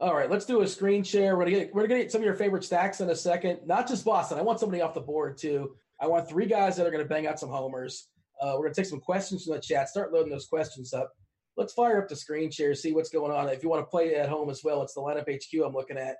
[0.00, 1.36] All right, let's do a screen share.
[1.36, 3.60] We're gonna get we're gonna get some of your favorite stacks in a second.
[3.66, 4.38] Not just Boston.
[4.38, 5.76] I want somebody off the board too.
[6.00, 8.08] I want three guys that are gonna bang out some homers.
[8.40, 9.88] Uh, we're gonna take some questions from the chat.
[9.88, 11.12] Start loading those questions up.
[11.56, 13.48] Let's fire up the screen share, see what's going on.
[13.48, 15.98] If you want to play at home as well, it's the lineup HQ I'm looking
[15.98, 16.16] at.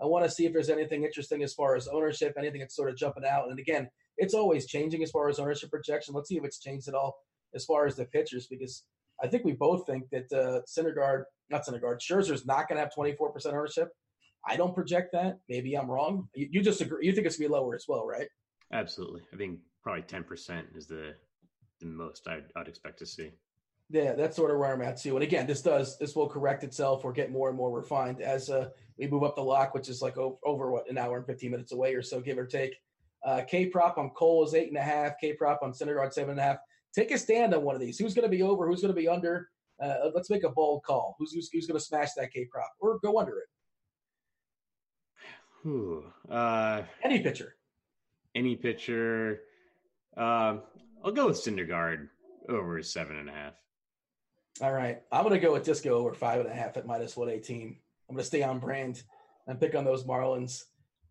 [0.00, 2.90] I want to see if there's anything interesting as far as ownership, anything that's sort
[2.90, 3.48] of jumping out.
[3.48, 6.14] And again, it's always changing as far as ownership projection.
[6.14, 7.16] Let's see if it's changed at all
[7.54, 8.84] as far as the pitchers, because
[9.22, 12.92] I think we both think that uh, Syndergaard, not Syndergaard, Scherzer's not going to have
[12.96, 13.88] 24% ownership.
[14.46, 15.38] I don't project that.
[15.48, 16.28] Maybe I'm wrong.
[16.34, 17.06] You, you just agree.
[17.06, 18.28] You think it's going to be lower as well, right?
[18.72, 19.22] Absolutely.
[19.32, 21.14] I think probably 10% is the
[21.80, 23.32] the most I'd, I'd expect to see.
[23.90, 25.14] Yeah, that's sort of where I'm at too.
[25.14, 28.50] And again, this does this will correct itself or get more and more refined as
[28.50, 28.68] uh,
[28.98, 31.50] we move up the lock, which is like over, over what an hour and 15
[31.50, 32.76] minutes away or so, give or take.
[33.24, 35.12] Uh, K prop on Cole is eight and a half.
[35.20, 36.58] K prop on Syndergaard seven and a half.
[36.94, 37.98] Take a stand on one of these.
[37.98, 38.66] Who's going to be over?
[38.66, 39.50] Who's going to be under?
[39.82, 41.14] Uh, let's make a bold call.
[41.18, 43.48] Who's who's, who's going to smash that K prop or go under it?
[45.68, 47.56] Ooh, uh, any pitcher.
[48.34, 49.40] Any pitcher.
[50.16, 50.62] Um,
[51.04, 52.08] I'll go with Syndergaard
[52.48, 53.54] over seven and a half.
[54.62, 55.02] All right.
[55.12, 57.76] I'm going to go with Disco over five and a half at minus 118.
[58.08, 59.02] I'm going to stay on brand
[59.46, 60.62] and pick on those Marlins.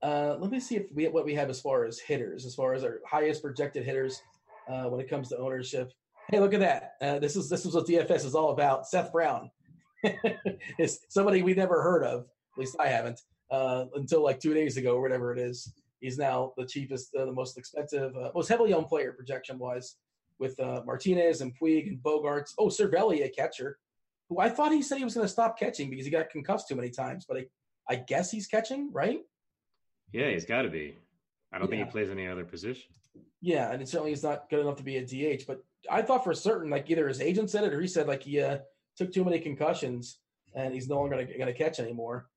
[0.02, 2.74] Uh, let me see if we what we have as far as hitters, as far
[2.74, 4.22] as our highest projected hitters
[4.68, 5.92] uh, when it comes to ownership.
[6.30, 6.94] Hey, look at that!
[7.02, 8.88] Uh, this is this is what DFS is all about.
[8.88, 9.50] Seth Brown
[10.80, 12.22] is somebody we never heard of.
[12.22, 13.20] At least I haven't
[13.52, 15.72] uh, until like two days ago or whatever it is.
[16.02, 19.96] He's now the cheapest, uh, the most expensive, uh, most heavily owned player projection wise
[20.40, 22.54] with uh, Martinez and Puig and Bogaerts.
[22.58, 23.78] Oh, Cervelli, a catcher,
[24.30, 26.68] who I thought he said he was going to stop catching because he got concussed
[26.68, 27.46] too many times, but I,
[27.90, 29.20] I guess he's catching, right?
[30.12, 30.98] Yeah, he's got to be.
[31.52, 31.78] I don't yeah.
[31.78, 32.92] think he plays any other position.
[33.42, 35.46] Yeah, and it certainly is not good enough to be a DH.
[35.48, 38.24] But I thought for certain, like either his agent said it or he said like
[38.24, 38.58] he uh,
[38.98, 40.20] took too many concussions
[40.56, 42.28] and he's no longer going to catch anymore.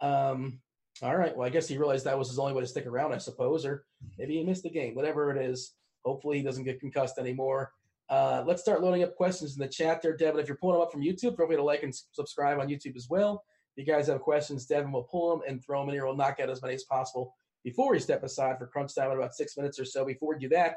[0.00, 0.60] Um,
[1.02, 1.36] all right.
[1.36, 3.66] Well, I guess he realized that was his only way to stick around, I suppose,
[3.66, 3.84] or
[4.18, 4.94] maybe he missed the game.
[4.94, 5.74] Whatever it is,
[6.06, 7.72] hopefully he doesn't get concussed anymore.
[8.08, 10.40] Uh, let's start loading up questions in the chat there, Devin.
[10.40, 12.96] If you're pulling them up from YouTube, feel free to like and subscribe on YouTube
[12.96, 13.44] as well.
[13.76, 16.06] If you guys have questions, Devin will pull them and throw them in here.
[16.06, 17.34] We'll knock out as many as possible
[17.64, 20.04] before we step aside for crunch time in about six minutes or so.
[20.04, 20.76] Before we do that,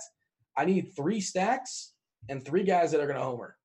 [0.58, 1.94] I need three stacks
[2.28, 3.56] and three guys that are going to homer.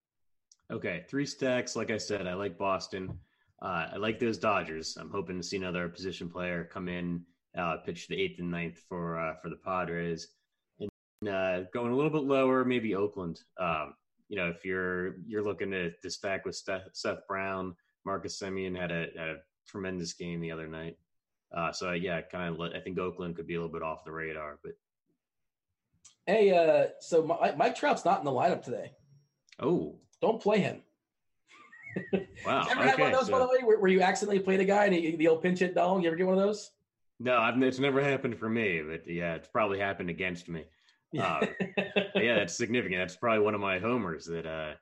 [0.70, 1.74] Okay, three stacks.
[1.74, 3.18] Like I said, I like Boston.
[3.62, 4.96] Uh, I like those Dodgers.
[5.00, 7.22] I'm hoping to see another position player come in,
[7.56, 10.28] uh, pitch the eighth and ninth for uh, for the Padres,
[11.28, 13.40] uh, going a little bit lower, maybe Oakland.
[13.58, 13.94] Um,
[14.28, 18.78] you know, if you're you're looking to, to stack with Seth, Seth Brown, Marcus Semien
[18.78, 20.96] had a, had a tremendous game the other night.
[21.54, 22.60] Uh, so yeah, kind of.
[22.74, 24.72] I think Oakland could be a little bit off the radar, but
[26.26, 28.92] hey, uh, so Mike Trout's not in the lineup today.
[29.60, 30.82] Oh, don't play him.
[32.44, 32.66] Wow.
[32.68, 33.32] ever okay, have one of those, so...
[33.32, 35.60] by the way, where, where, you accidentally played a guy and he, the old pinch
[35.60, 36.02] hit dong?
[36.02, 36.72] You ever get one of those?
[37.20, 40.64] No, I've, it's never happened for me, but yeah, it's probably happened against me.
[41.18, 41.46] Uh,
[42.14, 43.00] yeah, that's significant.
[43.00, 44.74] That's probably one of my homers that, uh,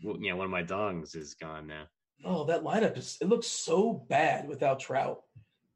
[0.00, 1.84] you know, one of my dongs is gone now.
[2.24, 5.22] Oh, that lineup is, it looks so bad without Trout.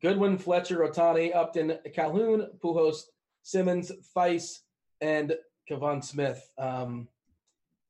[0.03, 3.03] Goodwin, Fletcher, Ohtani, Upton, Calhoun, Pujols,
[3.43, 4.59] Simmons, Feist,
[5.01, 5.35] and
[5.67, 6.47] Kevan Smith.
[6.59, 7.09] Um,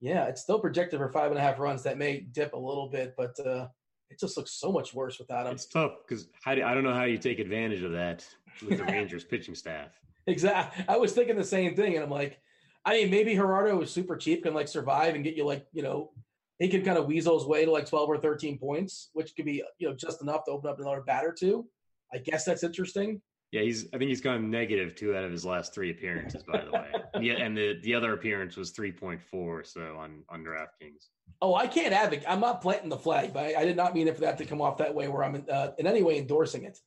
[0.01, 1.83] yeah, it's still projected for five and a half runs.
[1.83, 3.67] That may dip a little bit, but uh,
[4.11, 5.55] it just looks so much worse without him.
[5.55, 8.25] It's tough because I don't know how you take advantage of that
[8.65, 9.89] with the Rangers pitching staff.
[10.27, 10.85] Exactly.
[10.89, 12.41] I was thinking the same thing, and I'm like,
[12.85, 15.83] I mean, maybe Jurado is super cheap, can like survive and get you like, you
[15.83, 16.13] know,
[16.59, 19.45] he can kind of weasel his way to like 12 or 13 points, which could
[19.45, 21.67] be, you know, just enough to open up another batter too.
[22.13, 23.21] I guess that's interesting.
[23.51, 23.87] Yeah, he's.
[23.95, 26.43] I think he's gone negative two out of his last three appearances.
[26.43, 29.63] By the way, yeah, and the the other appearance was three point four.
[29.63, 31.07] So on on DraftKings.
[31.41, 32.25] Oh, I can't advocate.
[32.29, 34.45] I'm not planting the flag, but I, I, did not mean it for that to
[34.45, 36.81] come off that way, where I'm uh, in any way endorsing it.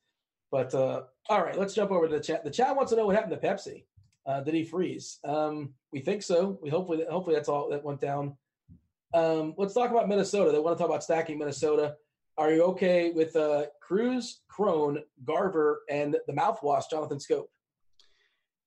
[0.52, 2.44] But uh, all right, let's jump over to the chat.
[2.44, 3.84] The chat wants to know what happened to Pepsi.
[4.26, 5.20] Uh, did he freeze?
[5.24, 6.60] Um, we think so.
[6.62, 8.38] We hopefully hopefully that's all that went down.
[9.14, 10.52] Um, let's talk about Minnesota.
[10.52, 11.96] They want to talk about stacking Minnesota.
[12.38, 17.46] Are you okay with uh, Cruz, Cron, Garver, and the mouthwash, Jonathan Schoop?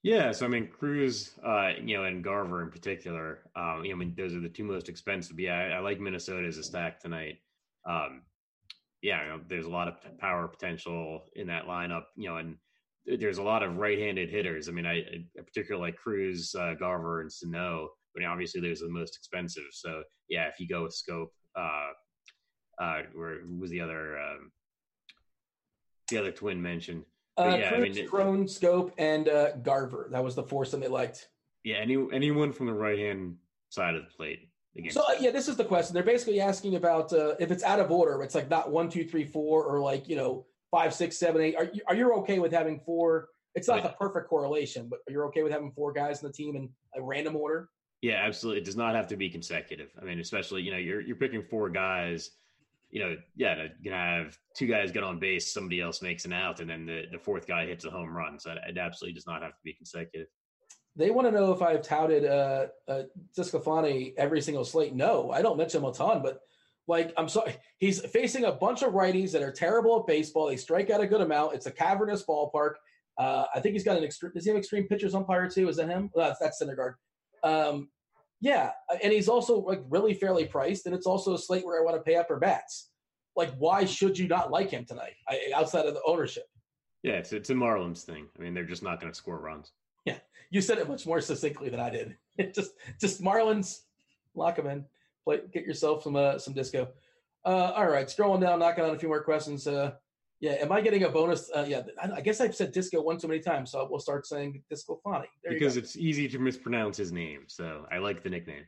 [0.03, 3.41] Yeah, so I mean Cruz, uh, you know, and Garver in particular.
[3.55, 5.39] Um, you know, I mean those are the two most expensive.
[5.39, 7.39] Yeah, I, I like Minnesota as a stack tonight.
[7.87, 8.23] Um,
[9.03, 12.05] yeah, you know, there's a lot of power potential in that lineup.
[12.17, 12.57] You know, and
[13.07, 14.69] there's a lot of right-handed hitters.
[14.69, 18.87] I mean, I, I particularly like Cruz, uh, Garver, and Sano, but obviously those are
[18.87, 19.65] the most expensive.
[19.73, 21.91] So yeah, if you go with Schoop, uh,
[22.83, 24.53] uh, where was the other um,
[26.09, 27.05] the other twin mentioned?
[27.39, 30.09] Uh, yeah, Cruz, I mean, Cron, Schoop, and uh, Garver.
[30.13, 31.29] That was the foursome they liked.
[31.65, 33.37] Yeah, any anyone from the right hand
[33.71, 34.50] side of the plate.
[34.91, 35.95] So uh, yeah, this is the question.
[35.95, 38.23] They're basically asking about uh, if it's out of order.
[38.23, 41.57] It's like not one, two, three, four, or like you know five, six, seven, eight.
[41.57, 43.29] Are you, are you okay with having four?
[43.55, 43.83] It's not right.
[43.83, 47.03] the perfect correlation, but you're okay with having four guys in the team in a
[47.03, 47.69] random order.
[48.01, 48.63] Yeah, absolutely.
[48.63, 49.91] It does not have to be consecutive.
[50.01, 52.31] I mean, especially you know you're you're picking four guys.
[52.91, 56.59] You know, yeah, you have two guys get on base, somebody else makes an out,
[56.59, 58.39] and then the, the fourth guy hits a home run.
[58.41, 60.27] So it absolutely does not have to be consecutive.
[61.01, 63.03] They want to know if I've touted uh, uh,
[63.37, 64.95] DeSclafani every single slate.
[64.95, 66.41] No, I don't mention him a ton, but
[66.87, 70.49] like I'm sorry, he's facing a bunch of righties that are terrible at baseball.
[70.49, 71.55] They strike out a good amount.
[71.55, 72.75] It's a cavernous ballpark.
[73.17, 74.33] Uh, I think he's got an extreme.
[74.35, 75.69] Does he have extreme pitchers umpire too?
[75.71, 76.11] Is that him?
[76.15, 76.95] that's, that's Syndergaard.
[77.43, 77.89] Um,
[78.43, 78.73] yeah,
[79.03, 81.97] and he's also like really fairly priced, and it's also a slate where I want
[81.97, 82.91] to pay up for bats.
[83.37, 86.45] Like, why should you not like him tonight I, outside of the ownership?
[87.03, 88.27] Yeah, it's it's a Marlins thing.
[88.39, 89.73] I mean, they're just not going to score runs.
[90.05, 90.19] Yeah,
[90.51, 92.17] you said it much more succinctly than I did.
[92.55, 93.81] just just Marlins,
[94.35, 94.85] lock them in.
[95.25, 96.89] Play, get yourself some uh, some disco.
[97.45, 99.67] Uh, all right, scrolling down, knocking on a few more questions.
[99.67, 99.93] Uh,
[100.41, 101.51] yeah, am I getting a bonus?
[101.55, 104.63] Uh, yeah, I, guess I've said disco one too many times, so we'll start saying
[104.71, 105.27] disco Fani.
[105.47, 108.65] because it's easy to mispronounce his name, so I like the nickname.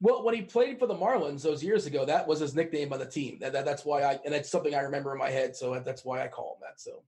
[0.00, 2.98] Well, when he played for the Marlins those years ago, that was his nickname on
[2.98, 3.38] the team.
[3.40, 6.04] That, that, that's why I, and it's something I remember in my head, so that's
[6.04, 6.80] why I call him that.
[6.80, 7.02] So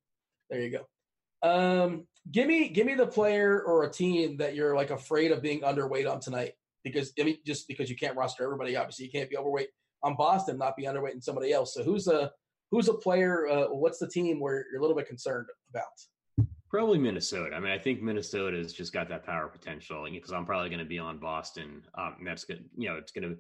[0.51, 1.49] there you go.
[1.49, 5.43] Um, give me give me the player or a team that you're like afraid of
[5.43, 6.53] being underweight on tonight
[6.85, 9.69] because I mean just because you can't roster everybody obviously you can't be overweight
[10.03, 11.75] on Boston not be underweight in somebody else.
[11.75, 12.31] So who's a
[12.71, 16.47] who's a player uh, what's the team where you're a little bit concerned about?
[16.71, 17.55] Probably Minnesota.
[17.55, 20.85] I mean I think Minnesota's just got that power potential because I'm probably going to
[20.85, 23.37] be on Boston um, that's good you know it's going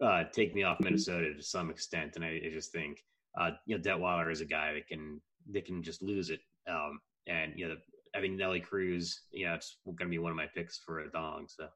[0.00, 3.02] to uh, take me off Minnesota to some extent and I, I just think
[3.38, 5.20] uh, you know Detwiler is a guy that can
[5.52, 7.74] that can just lose it um, and you know
[8.14, 11.10] I think Nelly Cruz, yeah, it's going to be one of my picks for a
[11.10, 11.46] dong.
[11.48, 11.68] So,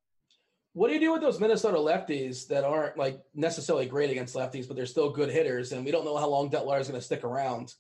[0.75, 4.67] what do you do with those Minnesota lefties that aren't like necessarily great against lefties,
[4.67, 7.05] but they're still good hitters, and we don't know how long Detwiler is going to
[7.05, 7.75] stick around.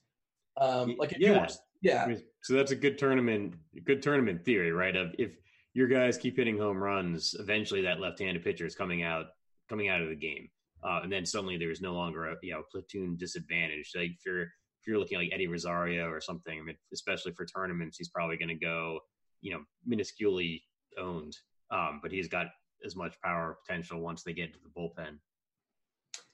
[0.56, 1.46] Um, like yeah,
[1.80, 2.14] yeah.
[2.42, 4.94] So that's a good tournament, good tournament theory, right?
[4.94, 5.36] Of if
[5.74, 9.26] your guys keep hitting home runs, eventually that left-handed pitcher is coming out,
[9.68, 10.48] coming out of the game,
[10.84, 13.92] uh, and then suddenly there's no longer a you know platoon disadvantage.
[13.94, 14.48] Like if you're
[14.82, 18.36] if you're looking like Eddie Rosario or something, I mean, especially for tournaments, he's probably
[18.36, 18.98] going to go,
[19.40, 20.62] you know, minusculely
[20.98, 21.36] owned.
[21.70, 22.48] Um, but he's got
[22.84, 25.18] as much power potential once they get into the bullpen.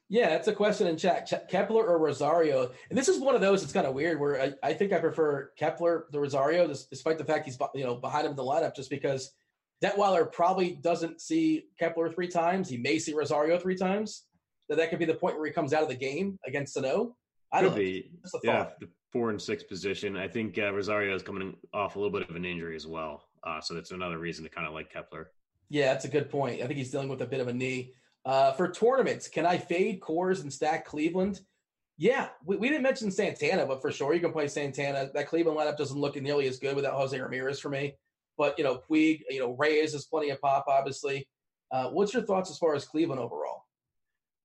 [0.09, 1.31] Yeah, it's a question in chat.
[1.51, 2.71] Kepler or Rosario?
[2.89, 3.63] And this is one of those.
[3.63, 4.19] It's kind of weird.
[4.19, 7.97] Where I, I think I prefer Kepler to Rosario, despite the fact he's you know
[7.97, 9.31] behind him in the lineup, just because
[9.85, 12.71] Detwiler probably doesn't see Kepler three times.
[12.71, 14.25] He may see Rosario three times.
[14.71, 17.15] That that could be the point where he comes out of the game against Sano.
[17.53, 18.11] I Could be.
[18.43, 20.17] Yeah, the four and six position.
[20.17, 23.25] I think uh, Rosario is coming off a little bit of an injury as well.
[23.45, 25.31] Uh, so that's another reason to kind of like Kepler.
[25.71, 26.63] Yeah, that's a good point.
[26.63, 27.93] I think he's dealing with a bit of a knee.
[28.25, 31.41] Uh, for tournaments, can I fade Coors and stack Cleveland?
[31.97, 35.11] Yeah, we, we, didn't mention Santana, but for sure you can play Santana.
[35.15, 37.95] That Cleveland lineup doesn't look nearly as good without Jose Ramirez for me.
[38.37, 41.29] But you know, Puig, you know, Reyes has plenty of pop, obviously.
[41.73, 43.65] Uh, what's your thoughts as far as Cleveland overall?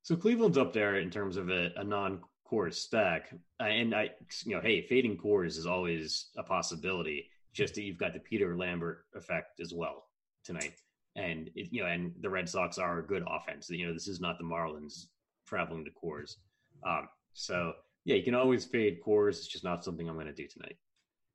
[0.01, 3.33] So Cleveland's up there in terms of a, a non Coors stack.
[3.59, 4.11] Uh, and I,
[4.45, 7.29] you know, hey, fading Coors is always a possibility.
[7.53, 10.05] Just that you've got the Peter Lambert effect as well
[10.43, 10.73] tonight,
[11.15, 13.69] and it, you know, and the Red Sox are a good offense.
[13.69, 15.05] You know, this is not the Marlins
[15.45, 16.37] traveling to Coors.
[16.83, 17.73] Um, so
[18.05, 19.37] yeah, you can always fade Coors.
[19.37, 20.77] It's just not something I'm going to do tonight.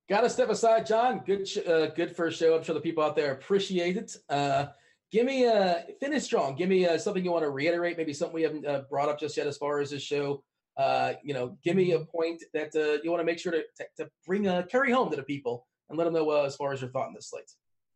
[0.09, 1.23] Got to step aside, John.
[1.25, 2.57] Good, sh- uh, good first show.
[2.57, 4.17] I'm sure the people out there appreciate it.
[4.29, 4.67] Uh,
[5.13, 6.57] give me a uh, finish strong.
[6.57, 7.97] Give me uh, something you want to reiterate.
[7.97, 10.43] Maybe something we haven't uh, brought up just yet as far as this show.
[10.79, 13.63] Uh, you know, give me a point that uh, you want to make sure to,
[13.77, 16.55] to, to bring uh, carry home to the people and let them know uh, as
[16.55, 17.51] far as your thought in this slate.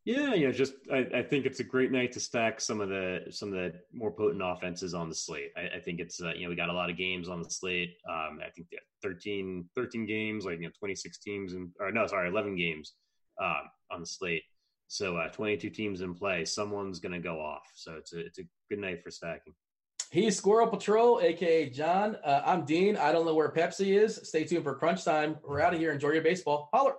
[0.04, 0.50] Yeah, yeah.
[0.50, 3.54] Just I, I, think it's a great night to stack some of the some of
[3.54, 5.52] the more potent offenses on the slate.
[5.56, 7.48] I, I think it's uh, you know we got a lot of games on the
[7.48, 7.94] slate.
[8.10, 8.66] Um, I think
[9.04, 12.94] 13, 13 games, like you know twenty six teams and or no, sorry, eleven games
[13.40, 13.60] uh,
[13.92, 14.42] on the slate.
[14.88, 16.44] So uh, twenty two teams in play.
[16.46, 17.70] Someone's going to go off.
[17.76, 19.54] So it's a it's a good night for stacking.
[20.12, 22.18] He's Squirrel Patrol, aka John.
[22.22, 22.98] Uh, I'm Dean.
[22.98, 24.20] I don't know where Pepsi is.
[24.24, 25.38] Stay tuned for Crunch Time.
[25.42, 25.90] We're out of here.
[25.90, 26.68] Enjoy your baseball.
[26.70, 26.96] Holler.